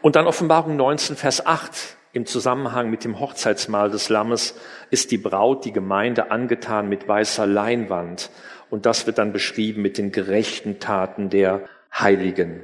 Und 0.02 0.16
dann 0.16 0.28
Offenbarung 0.28 0.76
19, 0.78 1.16
Vers 1.16 1.46
8. 1.46 1.98
Im 2.12 2.26
Zusammenhang 2.26 2.90
mit 2.90 3.04
dem 3.04 3.20
Hochzeitsmahl 3.20 3.92
des 3.92 4.10
Lammes 4.10 4.56
ist 4.90 5.12
die 5.12 5.18
Braut, 5.18 5.66
die 5.66 5.72
Gemeinde 5.72 6.32
angetan 6.32 6.90
mit 6.90 7.08
weißer 7.08 7.46
Leinwand. 7.46 8.32
Und 8.70 8.86
das 8.86 9.06
wird 9.06 9.20
dann 9.20 9.32
beschrieben 9.32 9.82
mit 9.82 9.98
den 9.98 10.12
gerechten 10.12 10.80
Taten 10.80 11.30
der 11.30 11.66
Heiligen. 11.94 12.62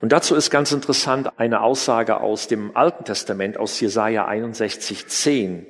Und 0.00 0.12
dazu 0.12 0.34
ist 0.34 0.50
ganz 0.50 0.72
interessant 0.72 1.32
eine 1.36 1.60
Aussage 1.60 2.20
aus 2.20 2.48
dem 2.48 2.74
Alten 2.74 3.04
Testament, 3.04 3.58
aus 3.58 3.78
Jesaja 3.80 4.26
61, 4.26 5.06
10. 5.06 5.66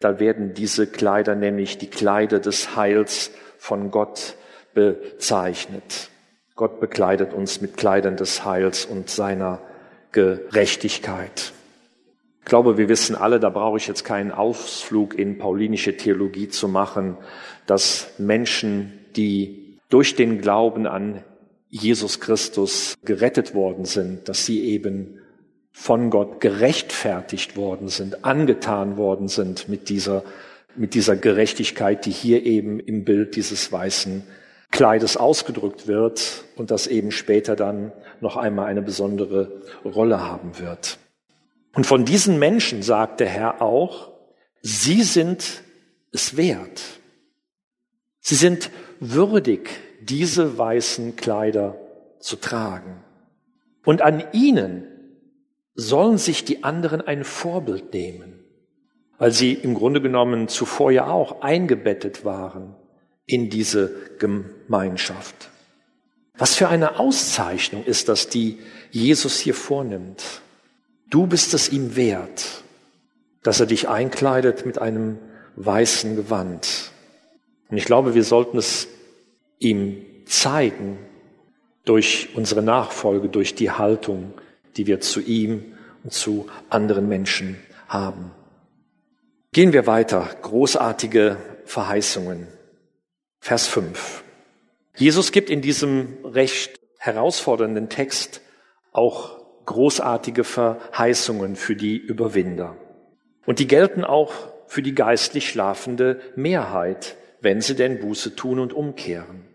Da 0.00 0.18
werden 0.18 0.54
diese 0.54 0.86
Kleider 0.86 1.34
nämlich 1.34 1.76
die 1.78 1.90
Kleider 1.90 2.38
des 2.38 2.74
Heils 2.74 3.30
von 3.58 3.90
Gott 3.90 4.36
bezeichnet. 4.72 6.10
Gott 6.54 6.80
bekleidet 6.80 7.34
uns 7.34 7.60
mit 7.60 7.76
Kleidern 7.76 8.16
des 8.16 8.46
Heils 8.46 8.86
und 8.86 9.10
seiner 9.10 9.60
Gerechtigkeit. 10.12 11.52
Ich 12.40 12.46
glaube, 12.46 12.78
wir 12.78 12.88
wissen 12.88 13.14
alle, 13.14 13.40
da 13.40 13.50
brauche 13.50 13.76
ich 13.76 13.86
jetzt 13.86 14.04
keinen 14.04 14.32
Ausflug 14.32 15.18
in 15.18 15.36
paulinische 15.36 15.96
Theologie 15.96 16.48
zu 16.48 16.68
machen, 16.68 17.18
dass 17.66 18.14
Menschen, 18.18 19.04
die 19.16 19.78
durch 19.90 20.14
den 20.14 20.40
Glauben 20.40 20.86
an 20.86 21.22
Jesus 21.68 22.20
Christus 22.20 22.94
gerettet 23.04 23.54
worden 23.54 23.84
sind, 23.84 24.28
dass 24.28 24.46
sie 24.46 24.64
eben 24.64 25.20
von 25.72 26.10
Gott 26.10 26.40
gerechtfertigt 26.40 27.56
worden 27.56 27.88
sind, 27.88 28.24
angetan 28.24 28.96
worden 28.96 29.28
sind 29.28 29.68
mit 29.68 29.88
dieser, 29.88 30.24
mit 30.74 30.94
dieser 30.94 31.16
Gerechtigkeit, 31.16 32.06
die 32.06 32.12
hier 32.12 32.44
eben 32.44 32.80
im 32.80 33.04
Bild 33.04 33.36
dieses 33.36 33.70
weißen 33.70 34.22
Kleides 34.70 35.16
ausgedrückt 35.16 35.86
wird 35.86 36.44
und 36.56 36.70
das 36.70 36.86
eben 36.86 37.10
später 37.10 37.56
dann 37.56 37.92
noch 38.20 38.36
einmal 38.36 38.66
eine 38.66 38.82
besondere 38.82 39.62
Rolle 39.84 40.20
haben 40.20 40.58
wird. 40.58 40.98
Und 41.74 41.86
von 41.86 42.04
diesen 42.04 42.38
Menschen 42.38 42.82
sagt 42.82 43.20
der 43.20 43.28
Herr 43.28 43.60
auch, 43.60 44.12
sie 44.62 45.02
sind 45.02 45.62
es 46.12 46.36
wert. 46.36 46.82
Sie 48.20 48.34
sind 48.34 48.70
würdig, 48.98 49.70
diese 50.08 50.56
weißen 50.56 51.16
Kleider 51.16 51.76
zu 52.20 52.36
tragen. 52.36 53.02
Und 53.84 54.02
an 54.02 54.22
ihnen 54.32 54.86
sollen 55.74 56.18
sich 56.18 56.44
die 56.44 56.64
anderen 56.64 57.00
ein 57.00 57.24
Vorbild 57.24 57.92
nehmen, 57.92 58.44
weil 59.18 59.32
sie 59.32 59.52
im 59.52 59.74
Grunde 59.74 60.00
genommen 60.00 60.48
zuvor 60.48 60.90
ja 60.90 61.06
auch 61.06 61.42
eingebettet 61.42 62.24
waren 62.24 62.74
in 63.26 63.50
diese 63.50 63.94
Gemeinschaft. 64.18 65.50
Was 66.38 66.54
für 66.54 66.68
eine 66.68 66.98
Auszeichnung 66.98 67.84
ist 67.84 68.08
das, 68.08 68.28
die 68.28 68.58
Jesus 68.90 69.38
hier 69.38 69.54
vornimmt. 69.54 70.42
Du 71.08 71.26
bist 71.26 71.54
es 71.54 71.70
ihm 71.70 71.96
wert, 71.96 72.62
dass 73.42 73.60
er 73.60 73.66
dich 73.66 73.88
einkleidet 73.88 74.66
mit 74.66 74.78
einem 74.78 75.18
weißen 75.56 76.16
Gewand. 76.16 76.90
Und 77.68 77.76
ich 77.76 77.84
glaube, 77.84 78.14
wir 78.14 78.24
sollten 78.24 78.58
es 78.58 78.88
ihm 79.58 80.04
zeigen 80.26 80.98
durch 81.84 82.30
unsere 82.34 82.62
Nachfolge, 82.62 83.28
durch 83.28 83.54
die 83.54 83.70
Haltung, 83.70 84.34
die 84.76 84.86
wir 84.86 85.00
zu 85.00 85.20
ihm 85.20 85.76
und 86.04 86.12
zu 86.12 86.48
anderen 86.68 87.08
Menschen 87.08 87.56
haben. 87.88 88.32
Gehen 89.52 89.72
wir 89.72 89.86
weiter. 89.86 90.28
Großartige 90.42 91.38
Verheißungen. 91.64 92.48
Vers 93.40 93.68
5. 93.68 94.22
Jesus 94.96 95.32
gibt 95.32 95.50
in 95.50 95.62
diesem 95.62 96.18
recht 96.24 96.78
herausfordernden 96.98 97.88
Text 97.88 98.40
auch 98.92 99.36
großartige 99.66 100.44
Verheißungen 100.44 101.56
für 101.56 101.76
die 101.76 101.96
Überwinder. 101.96 102.76
Und 103.46 103.58
die 103.58 103.66
gelten 103.66 104.04
auch 104.04 104.32
für 104.66 104.82
die 104.82 104.94
geistlich 104.94 105.48
schlafende 105.48 106.20
Mehrheit, 106.34 107.16
wenn 107.40 107.60
sie 107.60 107.76
denn 107.76 108.00
Buße 108.00 108.36
tun 108.36 108.58
und 108.58 108.72
umkehren. 108.72 109.45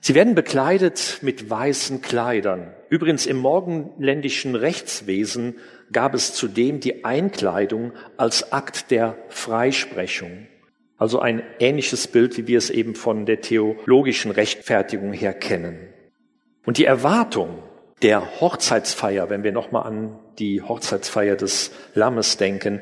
Sie 0.00 0.14
werden 0.14 0.34
bekleidet 0.34 1.18
mit 1.22 1.50
weißen 1.50 2.00
Kleidern. 2.00 2.72
Übrigens 2.88 3.26
im 3.26 3.38
morgenländischen 3.38 4.54
Rechtswesen 4.54 5.56
gab 5.92 6.14
es 6.14 6.32
zudem 6.34 6.80
die 6.80 7.04
Einkleidung 7.04 7.92
als 8.16 8.52
Akt 8.52 8.90
der 8.90 9.16
Freisprechung. 9.28 10.46
Also 10.98 11.18
ein 11.20 11.42
ähnliches 11.58 12.06
Bild, 12.08 12.36
wie 12.38 12.46
wir 12.46 12.58
es 12.58 12.70
eben 12.70 12.94
von 12.94 13.26
der 13.26 13.40
theologischen 13.40 14.30
Rechtfertigung 14.30 15.12
her 15.12 15.34
kennen. 15.34 15.88
Und 16.64 16.78
die 16.78 16.84
Erwartung 16.84 17.58
der 18.02 18.40
Hochzeitsfeier, 18.40 19.30
wenn 19.30 19.44
wir 19.44 19.52
nochmal 19.52 19.86
an 19.86 20.18
die 20.38 20.62
Hochzeitsfeier 20.62 21.36
des 21.36 21.72
Lammes 21.94 22.36
denken, 22.36 22.80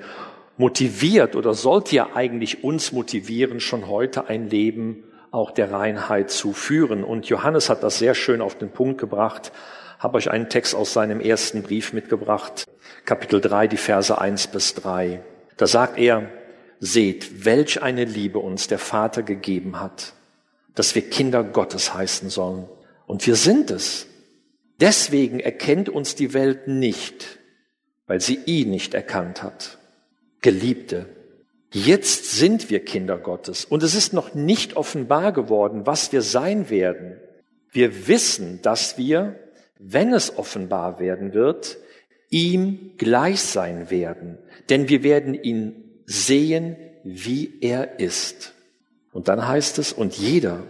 motiviert 0.56 1.36
oder 1.36 1.54
sollte 1.54 1.96
ja 1.96 2.10
eigentlich 2.14 2.62
uns 2.62 2.92
motivieren, 2.92 3.60
schon 3.60 3.88
heute 3.88 4.28
ein 4.28 4.48
Leben 4.48 5.04
auch 5.34 5.50
der 5.50 5.72
Reinheit 5.72 6.30
zu 6.30 6.52
führen. 6.52 7.04
Und 7.04 7.26
Johannes 7.26 7.68
hat 7.68 7.82
das 7.82 7.98
sehr 7.98 8.14
schön 8.14 8.40
auf 8.40 8.56
den 8.56 8.70
Punkt 8.70 8.98
gebracht. 8.98 9.52
Habe 9.98 10.16
euch 10.16 10.30
einen 10.30 10.48
Text 10.48 10.74
aus 10.74 10.92
seinem 10.92 11.20
ersten 11.20 11.62
Brief 11.62 11.92
mitgebracht, 11.92 12.64
Kapitel 13.04 13.40
3, 13.40 13.68
die 13.68 13.76
Verse 13.76 14.16
1 14.16 14.46
bis 14.48 14.74
3. 14.74 15.22
Da 15.56 15.66
sagt 15.66 15.98
er, 15.98 16.30
Seht, 16.80 17.44
welch 17.44 17.82
eine 17.82 18.04
Liebe 18.04 18.38
uns 18.38 18.66
der 18.68 18.78
Vater 18.78 19.22
gegeben 19.22 19.80
hat, 19.80 20.12
dass 20.74 20.94
wir 20.94 21.08
Kinder 21.08 21.42
Gottes 21.42 21.94
heißen 21.94 22.28
sollen. 22.28 22.68
Und 23.06 23.26
wir 23.26 23.36
sind 23.36 23.70
es. 23.70 24.06
Deswegen 24.80 25.40
erkennt 25.40 25.88
uns 25.88 26.14
die 26.14 26.34
Welt 26.34 26.68
nicht, 26.68 27.38
weil 28.06 28.20
sie 28.20 28.38
ihn 28.44 28.70
nicht 28.70 28.92
erkannt 28.92 29.42
hat. 29.42 29.78
Geliebte, 30.42 31.06
jetzt 31.74 32.30
sind 32.30 32.70
wir 32.70 32.84
Kinder 32.84 33.18
Gottes 33.18 33.64
und 33.64 33.82
es 33.82 33.94
ist 33.94 34.12
noch 34.12 34.34
nicht 34.34 34.76
offenbar 34.76 35.32
geworden, 35.32 35.86
was 35.86 36.12
wir 36.12 36.22
sein 36.22 36.70
werden. 36.70 37.20
Wir 37.70 38.06
wissen, 38.06 38.62
dass 38.62 38.96
wir, 38.96 39.38
wenn 39.78 40.14
es 40.14 40.38
offenbar 40.38 41.00
werden 41.00 41.34
wird, 41.34 41.76
ihm 42.30 42.92
gleich 42.96 43.40
sein 43.40 43.90
werden, 43.90 44.38
denn 44.70 44.88
wir 44.88 45.02
werden 45.02 45.34
ihn 45.34 46.00
sehen, 46.06 46.76
wie 47.02 47.58
er 47.60 47.98
ist. 47.98 48.54
Und 49.12 49.28
dann 49.28 49.46
heißt 49.46 49.78
es, 49.78 49.92
und 49.92 50.14
jeder, 50.14 50.62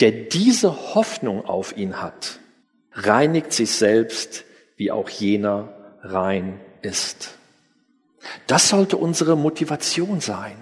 der 0.00 0.12
diese 0.12 0.94
Hoffnung 0.94 1.44
auf 1.44 1.76
ihn 1.76 2.02
hat, 2.02 2.40
reinigt 2.92 3.52
sich 3.52 3.70
selbst, 3.70 4.44
wie 4.76 4.90
auch 4.90 5.08
jener 5.08 5.96
rein 6.02 6.60
ist. 6.82 7.36
Das 8.46 8.68
sollte 8.68 8.96
unsere 8.96 9.36
Motivation 9.36 10.20
sein. 10.20 10.56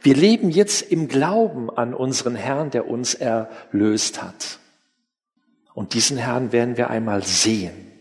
Wir 0.00 0.14
leben 0.14 0.50
jetzt 0.50 0.82
im 0.82 1.08
Glauben 1.08 1.70
an 1.70 1.94
unseren 1.94 2.36
Herrn, 2.36 2.70
der 2.70 2.88
uns 2.88 3.14
erlöst 3.14 4.22
hat. 4.22 4.60
Und 5.74 5.94
diesen 5.94 6.16
Herrn 6.16 6.52
werden 6.52 6.76
wir 6.76 6.90
einmal 6.90 7.24
sehen. 7.24 7.92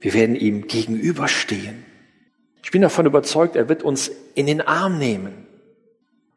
Wir 0.00 0.14
werden 0.14 0.36
ihm 0.36 0.66
gegenüberstehen. 0.66 1.84
Ich 2.62 2.70
bin 2.70 2.82
davon 2.82 3.06
überzeugt, 3.06 3.56
er 3.56 3.68
wird 3.68 3.82
uns 3.82 4.10
in 4.34 4.46
den 4.46 4.60
Arm 4.60 4.98
nehmen 4.98 5.46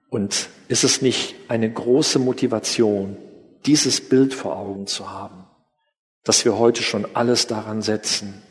Und 0.10 0.50
ist 0.70 0.84
es 0.84 1.02
nicht 1.02 1.36
eine 1.50 1.70
große 1.70 2.20
Motivation, 2.20 3.18
dieses 3.66 4.08
Bild 4.08 4.34
vor 4.34 4.56
Augen 4.56 4.88
zu 4.88 5.12
haben, 5.12 5.46
dass 6.24 6.46
wir 6.46 6.58
heute 6.58 6.84
schon 6.84 7.06
alles 7.16 7.48
daran 7.48 7.82
setzen, 7.82 8.42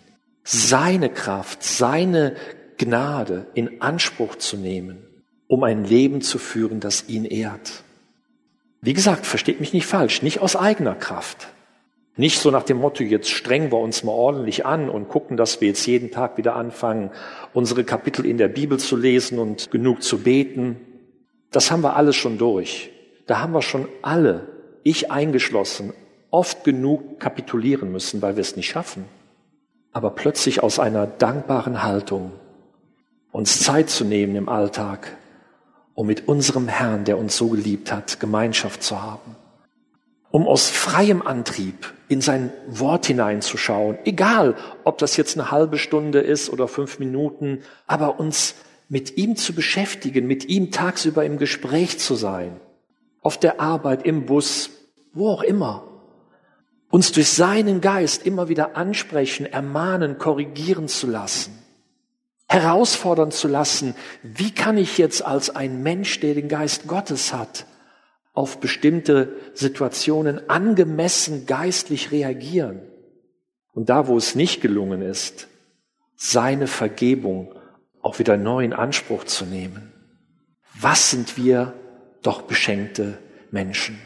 seine 0.42 1.08
Kraft, 1.08 1.62
seine 1.62 2.36
Gnade 2.76 3.46
in 3.54 3.80
Anspruch 3.80 4.36
zu 4.36 4.56
nehmen, 4.56 5.06
um 5.46 5.62
ein 5.64 5.84
Leben 5.84 6.20
zu 6.20 6.38
führen, 6.38 6.80
das 6.80 7.08
ihn 7.08 7.24
ehrt. 7.24 7.84
Wie 8.80 8.92
gesagt, 8.92 9.26
versteht 9.26 9.60
mich 9.60 9.72
nicht 9.72 9.86
falsch, 9.86 10.22
nicht 10.22 10.40
aus 10.40 10.56
eigener 10.56 10.94
Kraft. 10.94 11.48
Nicht 12.16 12.38
so 12.38 12.50
nach 12.50 12.62
dem 12.62 12.76
Motto, 12.78 13.02
jetzt 13.02 13.30
strengen 13.30 13.72
wir 13.72 13.78
uns 13.78 14.04
mal 14.04 14.12
ordentlich 14.12 14.64
an 14.66 14.88
und 14.88 15.08
gucken, 15.08 15.36
dass 15.36 15.60
wir 15.60 15.68
jetzt 15.68 15.84
jeden 15.86 16.12
Tag 16.12 16.36
wieder 16.36 16.54
anfangen, 16.54 17.10
unsere 17.52 17.82
Kapitel 17.82 18.24
in 18.24 18.38
der 18.38 18.48
Bibel 18.48 18.78
zu 18.78 18.96
lesen 18.96 19.38
und 19.38 19.70
genug 19.72 20.02
zu 20.02 20.18
beten. 20.18 20.76
Das 21.50 21.70
haben 21.70 21.82
wir 21.82 21.96
alles 21.96 22.14
schon 22.14 22.38
durch. 22.38 22.90
Da 23.26 23.40
haben 23.40 23.52
wir 23.52 23.62
schon 23.62 23.88
alle, 24.02 24.46
ich 24.84 25.10
eingeschlossen, 25.10 25.92
oft 26.30 26.62
genug 26.62 27.18
kapitulieren 27.18 27.90
müssen, 27.90 28.22
weil 28.22 28.36
wir 28.36 28.42
es 28.42 28.54
nicht 28.54 28.68
schaffen. 28.68 29.06
Aber 29.92 30.10
plötzlich 30.10 30.62
aus 30.62 30.78
einer 30.78 31.06
dankbaren 31.06 31.82
Haltung 31.82 32.32
uns 33.34 33.58
Zeit 33.58 33.90
zu 33.90 34.04
nehmen 34.04 34.36
im 34.36 34.48
Alltag, 34.48 35.16
um 35.94 36.06
mit 36.06 36.28
unserem 36.28 36.68
Herrn, 36.68 37.04
der 37.04 37.18
uns 37.18 37.36
so 37.36 37.48
geliebt 37.48 37.90
hat, 37.90 38.20
Gemeinschaft 38.20 38.84
zu 38.84 39.02
haben. 39.02 39.34
Um 40.30 40.46
aus 40.46 40.70
freiem 40.70 41.20
Antrieb 41.20 41.92
in 42.06 42.20
sein 42.20 42.52
Wort 42.68 43.06
hineinzuschauen, 43.06 43.98
egal 44.04 44.54
ob 44.84 44.98
das 44.98 45.16
jetzt 45.16 45.36
eine 45.36 45.50
halbe 45.50 45.78
Stunde 45.78 46.20
ist 46.20 46.48
oder 46.48 46.68
fünf 46.68 47.00
Minuten, 47.00 47.62
aber 47.88 48.20
uns 48.20 48.54
mit 48.88 49.16
ihm 49.16 49.34
zu 49.34 49.52
beschäftigen, 49.52 50.28
mit 50.28 50.44
ihm 50.44 50.70
tagsüber 50.70 51.24
im 51.24 51.36
Gespräch 51.36 51.98
zu 51.98 52.14
sein, 52.14 52.60
auf 53.20 53.36
der 53.36 53.60
Arbeit, 53.60 54.06
im 54.06 54.26
Bus, 54.26 54.70
wo 55.12 55.30
auch 55.30 55.42
immer, 55.42 55.82
uns 56.88 57.10
durch 57.10 57.30
seinen 57.30 57.80
Geist 57.80 58.24
immer 58.26 58.48
wieder 58.48 58.76
ansprechen, 58.76 59.44
ermahnen, 59.44 60.18
korrigieren 60.18 60.86
zu 60.86 61.08
lassen, 61.08 61.63
herausfordern 62.48 63.30
zu 63.30 63.48
lassen, 63.48 63.94
wie 64.22 64.52
kann 64.52 64.76
ich 64.78 64.98
jetzt 64.98 65.24
als 65.24 65.54
ein 65.54 65.82
Mensch, 65.82 66.20
der 66.20 66.34
den 66.34 66.48
Geist 66.48 66.86
Gottes 66.86 67.32
hat, 67.32 67.66
auf 68.32 68.60
bestimmte 68.60 69.36
Situationen 69.54 70.50
angemessen 70.50 71.46
geistlich 71.46 72.10
reagieren. 72.10 72.82
Und 73.72 73.88
da, 73.88 74.06
wo 74.06 74.16
es 74.16 74.34
nicht 74.34 74.60
gelungen 74.60 75.02
ist, 75.02 75.48
seine 76.16 76.66
Vergebung 76.66 77.54
auch 78.02 78.18
wieder 78.18 78.36
neu 78.36 78.64
in 78.64 78.72
Anspruch 78.72 79.24
zu 79.24 79.44
nehmen. 79.44 79.92
Was 80.78 81.10
sind 81.10 81.36
wir 81.36 81.74
doch 82.22 82.42
beschenkte 82.42 83.18
Menschen, 83.50 83.98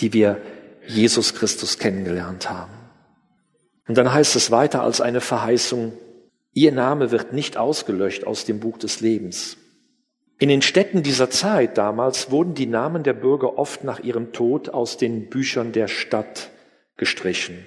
die 0.00 0.12
wir 0.12 0.40
Jesus 0.86 1.34
Christus 1.34 1.78
kennengelernt 1.78 2.50
haben. 2.50 2.72
Und 3.86 3.96
dann 3.96 4.12
heißt 4.12 4.34
es 4.36 4.50
weiter 4.50 4.82
als 4.82 5.00
eine 5.00 5.20
Verheißung, 5.20 5.92
Ihr 6.54 6.70
Name 6.70 7.10
wird 7.10 7.32
nicht 7.32 7.56
ausgelöscht 7.56 8.24
aus 8.24 8.44
dem 8.44 8.60
Buch 8.60 8.78
des 8.78 9.00
Lebens. 9.00 9.56
In 10.38 10.48
den 10.48 10.62
Städten 10.62 11.02
dieser 11.02 11.28
Zeit 11.28 11.76
damals 11.78 12.30
wurden 12.30 12.54
die 12.54 12.66
Namen 12.66 13.02
der 13.02 13.12
Bürger 13.12 13.58
oft 13.58 13.82
nach 13.82 14.00
ihrem 14.00 14.32
Tod 14.32 14.68
aus 14.68 14.96
den 14.96 15.28
Büchern 15.28 15.72
der 15.72 15.88
Stadt 15.88 16.50
gestrichen. 16.96 17.66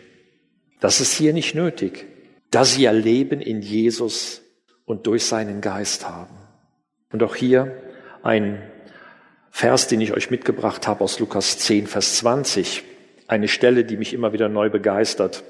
Das 0.79 1.01
ist 1.01 1.13
hier 1.13 1.33
nicht 1.33 1.53
nötig, 1.53 2.05
da 2.49 2.63
sie 2.63 2.83
ja 2.83 2.91
Leben 2.91 3.41
in 3.41 3.61
Jesus 3.61 4.41
und 4.85 5.05
durch 5.05 5.25
seinen 5.25 5.59
Geist 5.59 6.07
haben. 6.07 6.35
Und 7.11 7.23
auch 7.23 7.35
hier 7.35 7.75
ein 8.23 8.61
Vers, 9.49 9.87
den 9.87 9.99
ich 10.01 10.13
euch 10.13 10.29
mitgebracht 10.29 10.87
habe 10.87 11.03
aus 11.03 11.19
Lukas 11.19 11.57
10, 11.57 11.87
Vers 11.87 12.17
20. 12.17 12.83
Eine 13.27 13.47
Stelle, 13.49 13.83
die 13.83 13.97
mich 13.97 14.13
immer 14.13 14.31
wieder 14.31 14.47
neu 14.47 14.69
begeistert. 14.69 15.43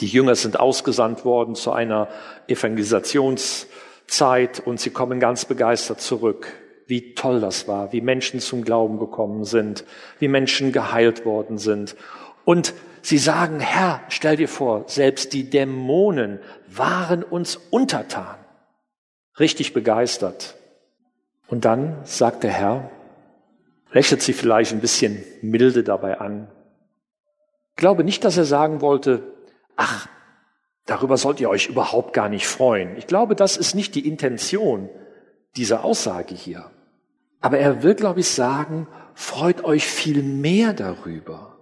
Die 0.00 0.06
Jünger 0.06 0.34
sind 0.34 0.60
ausgesandt 0.60 1.24
worden 1.24 1.54
zu 1.54 1.72
einer 1.72 2.08
Evangelisations- 2.48 3.66
Zeit 4.06 4.60
und 4.60 4.80
sie 4.80 4.90
kommen 4.90 5.20
ganz 5.20 5.44
begeistert 5.44 6.00
zurück. 6.00 6.52
Wie 6.86 7.14
toll 7.14 7.40
das 7.40 7.66
war, 7.66 7.92
wie 7.92 8.00
Menschen 8.00 8.40
zum 8.40 8.62
Glauben 8.62 8.98
gekommen 8.98 9.44
sind, 9.44 9.84
wie 10.20 10.28
Menschen 10.28 10.72
geheilt 10.72 11.24
worden 11.24 11.58
sind. 11.58 11.96
Und 12.44 12.74
sie 13.02 13.18
sagen, 13.18 13.58
Herr, 13.58 14.02
stell 14.08 14.36
dir 14.36 14.48
vor, 14.48 14.84
selbst 14.86 15.32
die 15.32 15.50
Dämonen 15.50 16.38
waren 16.68 17.24
uns 17.24 17.56
untertan. 17.56 18.36
Richtig 19.40 19.74
begeistert. 19.74 20.54
Und 21.48 21.64
dann 21.64 21.98
sagt 22.04 22.44
der 22.44 22.52
Herr, 22.52 22.90
lächelt 23.90 24.22
sie 24.22 24.32
vielleicht 24.32 24.72
ein 24.72 24.80
bisschen 24.80 25.24
milde 25.42 25.82
dabei 25.82 26.20
an. 26.20 26.48
Ich 27.70 27.76
glaube 27.76 28.04
nicht, 28.04 28.24
dass 28.24 28.36
er 28.36 28.44
sagen 28.44 28.80
wollte, 28.80 29.35
ach, 29.76 30.08
Darüber 30.86 31.16
sollt 31.16 31.40
ihr 31.40 31.50
euch 31.50 31.66
überhaupt 31.66 32.12
gar 32.12 32.28
nicht 32.28 32.46
freuen. 32.46 32.96
Ich 32.96 33.08
glaube, 33.08 33.34
das 33.34 33.56
ist 33.56 33.74
nicht 33.74 33.96
die 33.96 34.06
Intention 34.06 34.88
dieser 35.56 35.84
Aussage 35.84 36.34
hier. 36.34 36.70
Aber 37.40 37.58
er 37.58 37.82
will, 37.82 37.96
glaube 37.96 38.20
ich, 38.20 38.28
sagen, 38.28 38.86
freut 39.14 39.64
euch 39.64 39.84
viel 39.84 40.22
mehr 40.22 40.72
darüber. 40.72 41.58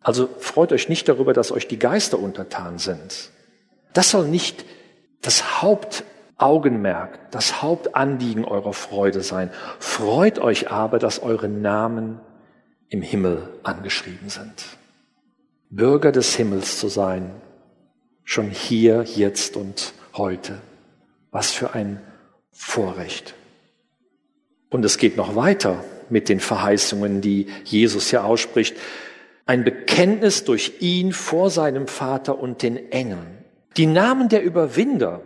Also 0.00 0.28
freut 0.38 0.72
euch 0.72 0.88
nicht 0.88 1.08
darüber, 1.08 1.32
dass 1.32 1.50
euch 1.52 1.68
die 1.68 1.78
Geister 1.78 2.18
untertan 2.18 2.78
sind. 2.78 3.30
Das 3.94 4.10
soll 4.10 4.28
nicht 4.28 4.64
das 5.22 5.62
Hauptaugenmerk, 5.62 7.30
das 7.30 7.62
Hauptanliegen 7.62 8.44
eurer 8.44 8.74
Freude 8.74 9.22
sein. 9.22 9.50
Freut 9.78 10.38
euch 10.38 10.70
aber, 10.70 10.98
dass 10.98 11.22
eure 11.22 11.48
Namen 11.48 12.20
im 12.90 13.02
Himmel 13.02 13.48
angeschrieben 13.62 14.28
sind. 14.28 14.64
Bürger 15.70 16.12
des 16.12 16.34
Himmels 16.34 16.78
zu 16.78 16.88
sein, 16.88 17.30
schon 18.24 18.50
hier, 18.50 19.04
jetzt 19.16 19.56
und 19.56 19.92
heute. 20.14 20.60
Was 21.30 21.52
für 21.52 21.74
ein 21.74 22.00
Vorrecht. 22.52 23.34
Und 24.70 24.84
es 24.84 24.96
geht 24.96 25.18
noch 25.18 25.36
weiter 25.36 25.84
mit 26.08 26.30
den 26.30 26.40
Verheißungen, 26.40 27.20
die 27.20 27.48
Jesus 27.64 28.08
hier 28.08 28.24
ausspricht. 28.24 28.76
Ein 29.44 29.62
Bekenntnis 29.62 30.44
durch 30.44 30.80
ihn 30.80 31.12
vor 31.12 31.50
seinem 31.50 31.86
Vater 31.86 32.38
und 32.38 32.62
den 32.62 32.90
Engeln. 32.90 33.44
Die 33.76 33.86
Namen 33.86 34.30
der 34.30 34.42
Überwinder, 34.42 35.20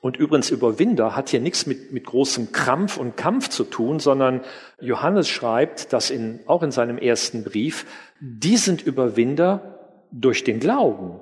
und 0.00 0.16
übrigens 0.16 0.50
Überwinder 0.50 1.16
hat 1.16 1.30
hier 1.30 1.40
nichts 1.40 1.66
mit, 1.66 1.92
mit 1.92 2.06
großem 2.06 2.52
Krampf 2.52 2.96
und 2.96 3.16
Kampf 3.16 3.48
zu 3.48 3.64
tun, 3.64 3.98
sondern 3.98 4.42
Johannes 4.80 5.28
schreibt 5.28 5.92
das 5.92 6.10
in, 6.10 6.40
auch 6.46 6.62
in 6.62 6.70
seinem 6.70 6.96
ersten 6.96 7.42
Brief, 7.44 7.86
die 8.20 8.56
sind 8.56 8.82
Überwinder 8.82 9.79
durch 10.12 10.44
den 10.44 10.60
Glauben 10.60 11.20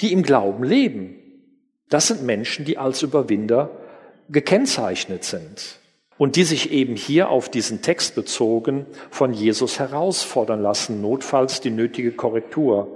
die 0.00 0.12
im 0.12 0.22
Glauben 0.22 0.64
leben. 0.64 1.16
Das 1.88 2.08
sind 2.08 2.22
Menschen, 2.22 2.64
die 2.64 2.78
als 2.78 3.02
Überwinder 3.02 3.70
gekennzeichnet 4.28 5.24
sind 5.24 5.78
und 6.18 6.36
die 6.36 6.44
sich 6.44 6.70
eben 6.70 6.96
hier 6.96 7.30
auf 7.30 7.48
diesen 7.48 7.82
Text 7.82 8.14
bezogen 8.14 8.86
von 9.10 9.32
Jesus 9.32 9.78
herausfordern 9.78 10.60
lassen, 10.60 11.00
notfalls 11.00 11.60
die 11.60 11.70
nötige 11.70 12.12
Korrektur 12.12 12.88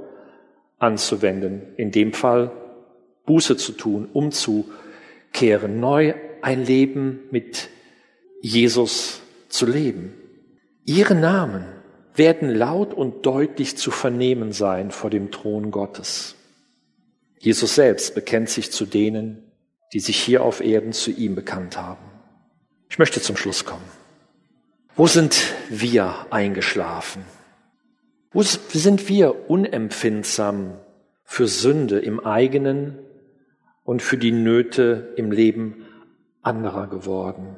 anzuwenden, 0.78 1.62
in 1.76 1.90
dem 1.90 2.12
Fall 2.12 2.50
Buße 3.24 3.56
zu 3.56 3.72
tun, 3.72 4.08
umzukehren, 4.12 5.80
neu 5.80 6.14
ein 6.42 6.64
Leben 6.64 7.20
mit 7.30 7.70
Jesus 8.40 9.22
zu 9.48 9.64
leben. 9.64 10.12
Ihre 10.84 11.14
Namen 11.14 11.64
werden 12.14 12.50
laut 12.50 12.94
und 12.94 13.24
deutlich 13.26 13.76
zu 13.76 13.90
vernehmen 13.90 14.52
sein 14.52 14.90
vor 14.90 15.10
dem 15.10 15.30
Thron 15.30 15.70
Gottes. 15.70 16.36
Jesus 17.38 17.74
selbst 17.74 18.14
bekennt 18.14 18.48
sich 18.48 18.70
zu 18.70 18.86
denen, 18.86 19.42
die 19.92 20.00
sich 20.00 20.16
hier 20.18 20.42
auf 20.42 20.60
Erden 20.60 20.92
zu 20.92 21.10
ihm 21.10 21.34
bekannt 21.34 21.76
haben. 21.76 22.04
Ich 22.88 22.98
möchte 22.98 23.20
zum 23.20 23.36
Schluss 23.36 23.64
kommen. 23.64 23.84
Wo 24.94 25.06
sind 25.06 25.54
wir 25.70 26.26
eingeschlafen? 26.30 27.24
Wo 28.30 28.42
sind 28.42 29.08
wir 29.08 29.50
unempfindsam 29.50 30.78
für 31.24 31.48
Sünde 31.48 31.98
im 31.98 32.20
eigenen 32.20 32.98
und 33.84 34.02
für 34.02 34.18
die 34.18 34.32
Nöte 34.32 35.12
im 35.16 35.32
Leben 35.32 35.86
anderer 36.42 36.86
geworden? 36.86 37.56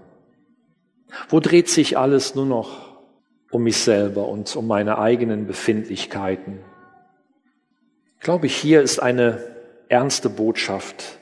Wo 1.28 1.40
dreht 1.40 1.68
sich 1.68 1.98
alles 1.98 2.34
nur 2.34 2.46
noch 2.46 2.83
um 3.54 3.62
mich 3.62 3.76
selber 3.76 4.28
und 4.28 4.54
um 4.56 4.66
meine 4.66 4.98
eigenen 4.98 5.46
Befindlichkeiten? 5.46 6.58
Ich 8.16 8.20
glaube, 8.24 8.48
hier 8.48 8.82
ist 8.82 8.98
eine 8.98 9.44
ernste 9.88 10.28
Botschaft 10.28 11.18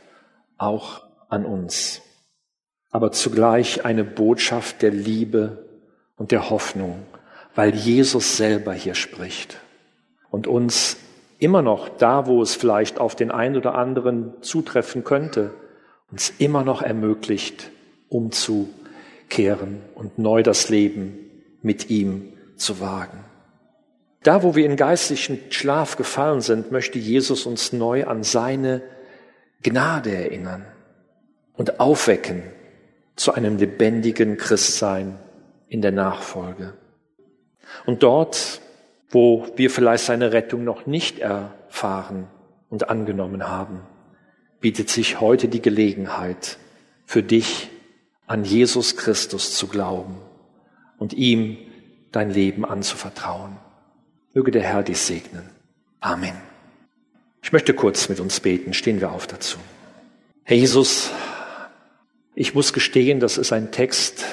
auch 0.57 1.03
an 1.29 1.45
uns, 1.45 2.01
aber 2.91 3.13
zugleich 3.13 3.85
eine 3.85 4.05
Botschaft 4.05 4.81
der 4.81 4.93
Liebe 4.93 5.67
und 6.17 6.31
der 6.31 6.49
Hoffnung, 6.49 7.03
weil 7.55 7.75
Jesus 7.75 8.39
selber 8.39 8.73
hier 8.73 8.95
spricht 8.95 9.59
und 10.31 10.47
uns 10.47 10.97
immer 11.39 11.61
noch 11.61 11.91
da, 11.91 12.27
wo 12.27 12.41
es 12.41 12.55
vielleicht 12.55 12.99
auf 12.99 13.15
den 13.15 13.31
einen 13.31 13.57
oder 13.59 13.75
anderen 13.75 14.33
zutreffen 14.41 15.05
könnte, 15.05 15.51
uns 16.11 16.33
immer 16.39 16.65
noch 16.65 16.81
ermöglicht, 16.81 17.71
umzukehren 18.09 19.83
und 19.95 20.19
neu 20.19 20.43
das 20.43 20.71
Leben 20.71 21.22
mit 21.63 21.91
ihm 21.91 22.33
zu 22.57 22.81
wagen. 22.81 23.25
Da, 24.23 24.43
wo 24.43 24.55
wir 24.55 24.67
in 24.67 24.77
geistlichen 24.77 25.41
Schlaf 25.51 25.97
gefallen 25.97 26.41
sind, 26.41 26.71
möchte 26.71 26.99
Jesus 26.99 27.47
uns 27.47 27.73
neu 27.73 28.07
an 28.07 28.23
seine 28.23 28.83
Gnade 29.63 30.15
erinnern 30.15 30.65
und 31.55 31.81
aufwecken 31.81 32.45
zu 33.17 33.35
einem 33.35 33.57
lebendigen 33.57 34.37
Christsein 34.37 35.19
in 35.69 35.83
der 35.83 35.93
Nachfolge. 35.93 36.75
Und 37.85 38.03
dort, 38.03 38.61
wo 39.11 39.47
wir 39.57 39.71
vielleicht 39.71 40.05
seine 40.05 40.33
Rettung 40.33 40.65
noch 40.65 40.87
nicht 40.87 41.19
erfahren 41.19 42.29
und 42.69 42.89
angenommen 42.91 43.49
haben, 43.49 43.81
bietet 44.61 44.89
sich 44.89 45.21
heute 45.21 45.49
die 45.49 45.63
Gelegenheit 45.63 46.59
für 47.05 47.23
dich, 47.23 47.69
an 48.29 48.45
Jesus 48.45 48.97
Christus 48.97 49.55
zu 49.55 49.67
glauben 49.67 50.17
und 51.03 51.15
ihm 51.15 51.57
dein 52.13 52.31
Leben 52.31 52.65
anzuvertrauen. 52.65 53.57
Möge 54.35 54.53
der 54.53 54.63
Herr 54.63 54.85
dich 54.85 54.99
segnen. 54.99 55.51
Amen. 55.99 56.35
Ich 57.43 57.53
möchte 57.53 57.75
kurz 57.75 58.09
mit 58.09 58.21
uns 58.21 58.39
beten. 58.39 58.73
Stehen 58.73 59.01
wir 59.01 59.11
auf 59.11 59.27
dazu. 59.27 59.59
Herr 60.45 60.57
Jesus, 60.57 61.11
ich 62.37 62.55
muss 62.55 62.73
gestehen, 62.73 63.19
das 63.19 63.37
ist 63.37 63.53
ein 63.53 63.73
Text, 63.73 64.25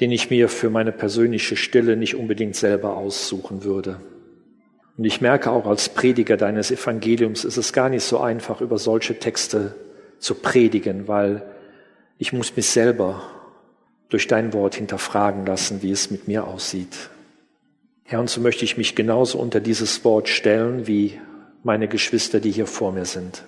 den 0.00 0.10
ich 0.10 0.30
mir 0.30 0.48
für 0.48 0.70
meine 0.70 0.90
persönliche 0.90 1.54
Stille 1.54 1.98
nicht 1.98 2.14
unbedingt 2.14 2.56
selber 2.56 2.96
aussuchen 2.96 3.62
würde. 3.62 4.00
Und 4.96 5.04
ich 5.04 5.20
merke 5.20 5.50
auch 5.50 5.66
als 5.66 5.90
Prediger 5.90 6.38
deines 6.38 6.70
Evangeliums 6.70 7.44
ist 7.44 7.58
es 7.58 7.74
gar 7.74 7.90
nicht 7.90 8.04
so 8.04 8.20
einfach, 8.20 8.62
über 8.62 8.78
solche 8.78 9.18
Texte 9.18 9.74
zu 10.18 10.34
predigen, 10.34 11.08
weil 11.08 11.42
ich 12.16 12.32
muss 12.32 12.56
mich 12.56 12.68
selber 12.68 13.33
durch 14.14 14.28
dein 14.28 14.52
Wort 14.52 14.76
hinterfragen 14.76 15.44
lassen, 15.44 15.82
wie 15.82 15.90
es 15.90 16.12
mit 16.12 16.28
mir 16.28 16.46
aussieht. 16.46 17.10
Herr, 18.04 18.20
und 18.20 18.30
so 18.30 18.40
möchte 18.40 18.64
ich 18.64 18.76
mich 18.76 18.94
genauso 18.94 19.40
unter 19.40 19.58
dieses 19.58 20.04
Wort 20.04 20.28
stellen 20.28 20.86
wie 20.86 21.20
meine 21.64 21.88
Geschwister, 21.88 22.38
die 22.38 22.52
hier 22.52 22.68
vor 22.68 22.92
mir 22.92 23.06
sind. 23.06 23.42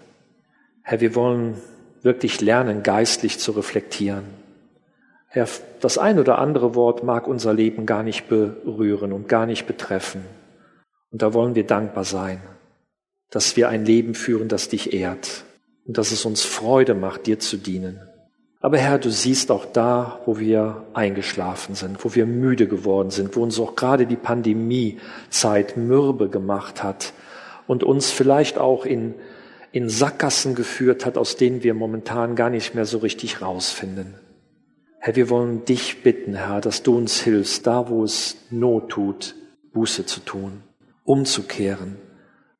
Herr, 0.82 1.00
wir 1.00 1.14
wollen 1.14 1.54
wirklich 2.02 2.40
lernen, 2.40 2.82
geistlich 2.82 3.38
zu 3.38 3.52
reflektieren. 3.52 4.24
Herr, 5.28 5.46
das 5.80 5.98
ein 5.98 6.18
oder 6.18 6.40
andere 6.40 6.74
Wort 6.74 7.04
mag 7.04 7.28
unser 7.28 7.54
Leben 7.54 7.86
gar 7.86 8.02
nicht 8.02 8.28
berühren 8.28 9.12
und 9.12 9.28
gar 9.28 9.46
nicht 9.46 9.68
betreffen. 9.68 10.24
Und 11.12 11.22
da 11.22 11.32
wollen 11.32 11.54
wir 11.54 11.64
dankbar 11.64 12.02
sein, 12.02 12.42
dass 13.30 13.56
wir 13.56 13.68
ein 13.68 13.84
Leben 13.84 14.16
führen, 14.16 14.48
das 14.48 14.68
dich 14.68 14.92
ehrt 14.92 15.44
und 15.84 15.96
dass 15.96 16.10
es 16.10 16.24
uns 16.24 16.42
Freude 16.42 16.94
macht, 16.94 17.28
dir 17.28 17.38
zu 17.38 17.56
dienen. 17.56 18.00
Aber 18.66 18.78
Herr, 18.78 18.98
du 18.98 19.12
siehst 19.12 19.52
auch 19.52 19.64
da, 19.64 20.18
wo 20.26 20.40
wir 20.40 20.86
eingeschlafen 20.92 21.76
sind, 21.76 22.04
wo 22.04 22.16
wir 22.16 22.26
müde 22.26 22.66
geworden 22.66 23.10
sind, 23.12 23.36
wo 23.36 23.44
uns 23.44 23.60
auch 23.60 23.76
gerade 23.76 24.06
die 24.06 24.16
Pandemiezeit 24.16 25.76
mürbe 25.76 26.28
gemacht 26.28 26.82
hat 26.82 27.12
und 27.68 27.84
uns 27.84 28.10
vielleicht 28.10 28.58
auch 28.58 28.84
in, 28.84 29.14
in 29.70 29.88
Sackgassen 29.88 30.56
geführt 30.56 31.06
hat, 31.06 31.16
aus 31.16 31.36
denen 31.36 31.62
wir 31.62 31.74
momentan 31.74 32.34
gar 32.34 32.50
nicht 32.50 32.74
mehr 32.74 32.86
so 32.86 32.98
richtig 32.98 33.40
rausfinden. 33.40 34.16
Herr, 34.98 35.14
wir 35.14 35.30
wollen 35.30 35.64
dich 35.64 36.02
bitten, 36.02 36.34
Herr, 36.34 36.60
dass 36.60 36.82
du 36.82 36.96
uns 36.96 37.20
hilfst, 37.20 37.68
da 37.68 37.88
wo 37.88 38.02
es 38.02 38.36
Not 38.50 38.88
tut, 38.88 39.36
Buße 39.74 40.06
zu 40.06 40.18
tun, 40.18 40.64
umzukehren 41.04 41.98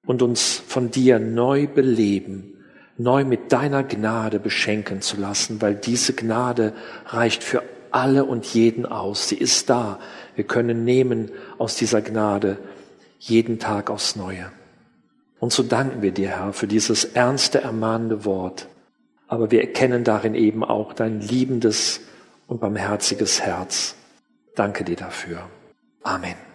und 0.07 0.23
uns 0.23 0.63
von 0.69 0.93
dir 0.93 1.19
neu 1.19 1.67
beleben 1.67 2.56
neu 2.99 3.25
mit 3.25 3.53
deiner 3.53 3.83
Gnade 3.85 4.39
beschenken 4.39 5.03
zu 5.03 5.17
lassen, 5.17 5.61
weil 5.61 5.75
diese 5.75 6.15
Gnade 6.15 6.73
reicht 7.07 7.43
für 7.43 7.63
alle 7.91 8.25
und 8.25 8.45
jeden 8.47 8.87
aus. 8.87 9.29
Sie 9.29 9.37
ist 9.37 9.71
da. 9.71 9.99
Wir 10.35 10.45
können 10.45 10.85
nehmen 10.85 11.31
aus 11.59 11.77
dieser 11.77 12.03
Gnade 12.03 12.59
jeden 13.19 13.59
Tag 13.59 13.91
aufs 13.91 14.17
Neue. 14.17 14.51
Und 15.39 15.53
so 15.53 15.63
danken 15.63 16.03
wir 16.03 16.13
dir, 16.13 16.31
Herr, 16.31 16.53
für 16.53 16.67
dieses 16.67 17.05
ernste, 17.05 17.61
ermahnende 17.61 18.25
Wort. 18.25 18.69
Aber 19.29 19.51
wir 19.51 19.61
erkennen 19.61 20.05
darin 20.05 20.35
eben 20.35 20.65
auch 20.65 20.93
dein 20.93 21.21
liebendes 21.21 22.01
und 22.47 22.61
barmherziges 22.61 23.43
Herz. 23.43 23.97
Danke 24.55 24.85
dir 24.85 24.97
dafür. 24.97 25.43
Amen. 26.03 26.46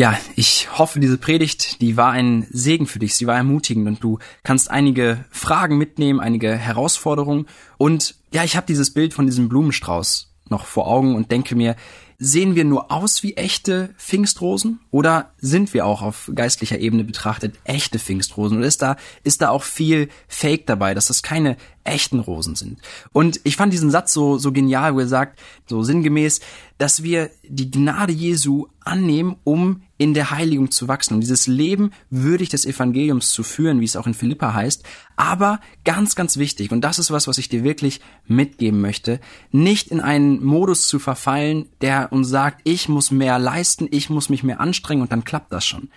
Ja, 0.00 0.18
ich 0.34 0.78
hoffe, 0.78 0.98
diese 0.98 1.18
Predigt, 1.18 1.82
die 1.82 1.98
war 1.98 2.10
ein 2.10 2.46
Segen 2.50 2.86
für 2.86 2.98
dich, 2.98 3.14
sie 3.16 3.26
war 3.26 3.36
ermutigend 3.36 3.86
und 3.86 4.02
du 4.02 4.18
kannst 4.42 4.70
einige 4.70 5.26
Fragen 5.30 5.76
mitnehmen, 5.76 6.20
einige 6.20 6.56
Herausforderungen. 6.56 7.46
Und 7.76 8.14
ja, 8.32 8.42
ich 8.42 8.56
habe 8.56 8.66
dieses 8.66 8.94
Bild 8.94 9.12
von 9.12 9.26
diesem 9.26 9.50
Blumenstrauß 9.50 10.32
noch 10.48 10.64
vor 10.64 10.86
Augen 10.86 11.14
und 11.14 11.30
denke 11.30 11.54
mir, 11.54 11.76
sehen 12.18 12.54
wir 12.54 12.64
nur 12.66 12.90
aus 12.92 13.22
wie 13.22 13.36
echte 13.36 13.94
Pfingstrosen 13.96 14.80
oder 14.90 15.32
sind 15.38 15.72
wir 15.72 15.86
auch 15.86 16.02
auf 16.02 16.30
geistlicher 16.34 16.78
Ebene 16.78 17.02
betrachtet 17.04 17.56
echte 17.64 17.98
Pfingstrosen? 17.98 18.58
Und 18.58 18.62
ist 18.62 18.82
da, 18.82 18.96
ist 19.22 19.40
da 19.40 19.48
auch 19.48 19.62
viel 19.62 20.08
Fake 20.28 20.66
dabei, 20.66 20.92
dass 20.92 21.06
das 21.06 21.22
keine 21.22 21.56
echten 21.84 22.20
Rosen 22.20 22.56
sind? 22.56 22.78
Und 23.12 23.40
ich 23.44 23.56
fand 23.56 23.72
diesen 23.72 23.90
Satz 23.90 24.12
so, 24.12 24.36
so 24.36 24.52
genial, 24.52 24.94
wo 24.94 25.00
er 25.00 25.08
sagt, 25.08 25.40
so 25.66 25.82
sinngemäß, 25.82 26.40
dass 26.76 27.02
wir 27.02 27.30
die 27.42 27.70
Gnade 27.70 28.12
Jesu 28.12 28.66
annehmen, 28.90 29.36
um 29.44 29.82
in 29.96 30.14
der 30.14 30.30
Heiligung 30.30 30.70
zu 30.70 30.88
wachsen, 30.88 31.14
um 31.14 31.20
dieses 31.20 31.46
Leben 31.46 31.90
würdig 32.08 32.48
des 32.48 32.64
Evangeliums 32.64 33.32
zu 33.32 33.42
führen, 33.42 33.80
wie 33.80 33.84
es 33.84 33.96
auch 33.96 34.06
in 34.06 34.14
Philippa 34.14 34.54
heißt. 34.54 34.84
Aber 35.16 35.60
ganz, 35.84 36.14
ganz 36.14 36.38
wichtig, 36.38 36.72
und 36.72 36.80
das 36.80 36.98
ist 36.98 37.10
was, 37.10 37.28
was 37.28 37.38
ich 37.38 37.48
dir 37.48 37.64
wirklich 37.64 38.00
mitgeben 38.26 38.80
möchte, 38.80 39.20
nicht 39.52 39.88
in 39.88 40.00
einen 40.00 40.42
Modus 40.42 40.88
zu 40.88 40.98
verfallen, 40.98 41.68
der 41.82 42.12
uns 42.12 42.28
sagt, 42.28 42.62
ich 42.64 42.88
muss 42.88 43.10
mehr 43.10 43.38
leisten, 43.38 43.88
ich 43.90 44.10
muss 44.10 44.30
mich 44.30 44.42
mehr 44.42 44.60
anstrengen 44.60 45.02
und 45.02 45.12
dann 45.12 45.24
klappt 45.24 45.52
das 45.52 45.66
schon. 45.66 45.90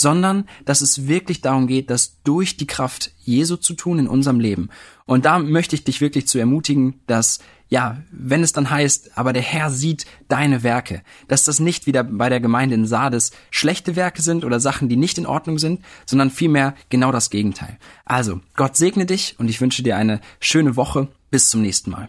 Sondern, 0.00 0.46
dass 0.64 0.80
es 0.80 1.08
wirklich 1.08 1.42
darum 1.42 1.66
geht, 1.66 1.90
das 1.90 2.22
durch 2.24 2.56
die 2.56 2.66
Kraft 2.66 3.12
Jesu 3.18 3.56
zu 3.56 3.74
tun 3.74 3.98
in 3.98 4.08
unserem 4.08 4.40
Leben. 4.40 4.70
Und 5.04 5.24
da 5.26 5.38
möchte 5.38 5.74
ich 5.74 5.84
dich 5.84 6.00
wirklich 6.00 6.26
zu 6.26 6.38
ermutigen, 6.38 7.00
dass 7.06 7.40
ja, 7.68 7.98
wenn 8.10 8.42
es 8.42 8.52
dann 8.52 8.68
heißt, 8.68 9.16
aber 9.16 9.32
der 9.32 9.42
Herr 9.42 9.70
sieht 9.70 10.04
deine 10.28 10.62
Werke, 10.62 11.02
dass 11.28 11.44
das 11.44 11.60
nicht 11.60 11.86
wieder 11.86 12.02
bei 12.02 12.28
der 12.28 12.40
Gemeinde 12.40 12.74
in 12.74 12.86
Sardes 12.86 13.30
schlechte 13.50 13.94
Werke 13.94 14.22
sind 14.22 14.44
oder 14.44 14.58
Sachen, 14.58 14.88
die 14.88 14.96
nicht 14.96 15.18
in 15.18 15.26
Ordnung 15.26 15.58
sind, 15.58 15.80
sondern 16.04 16.30
vielmehr 16.30 16.74
genau 16.88 17.12
das 17.12 17.30
Gegenteil. 17.30 17.78
Also, 18.04 18.40
Gott 18.56 18.76
segne 18.76 19.06
dich 19.06 19.36
und 19.38 19.48
ich 19.48 19.60
wünsche 19.60 19.84
dir 19.84 19.96
eine 19.96 20.20
schöne 20.40 20.76
Woche. 20.76 21.08
Bis 21.30 21.48
zum 21.48 21.62
nächsten 21.62 21.92
Mal. 21.92 22.08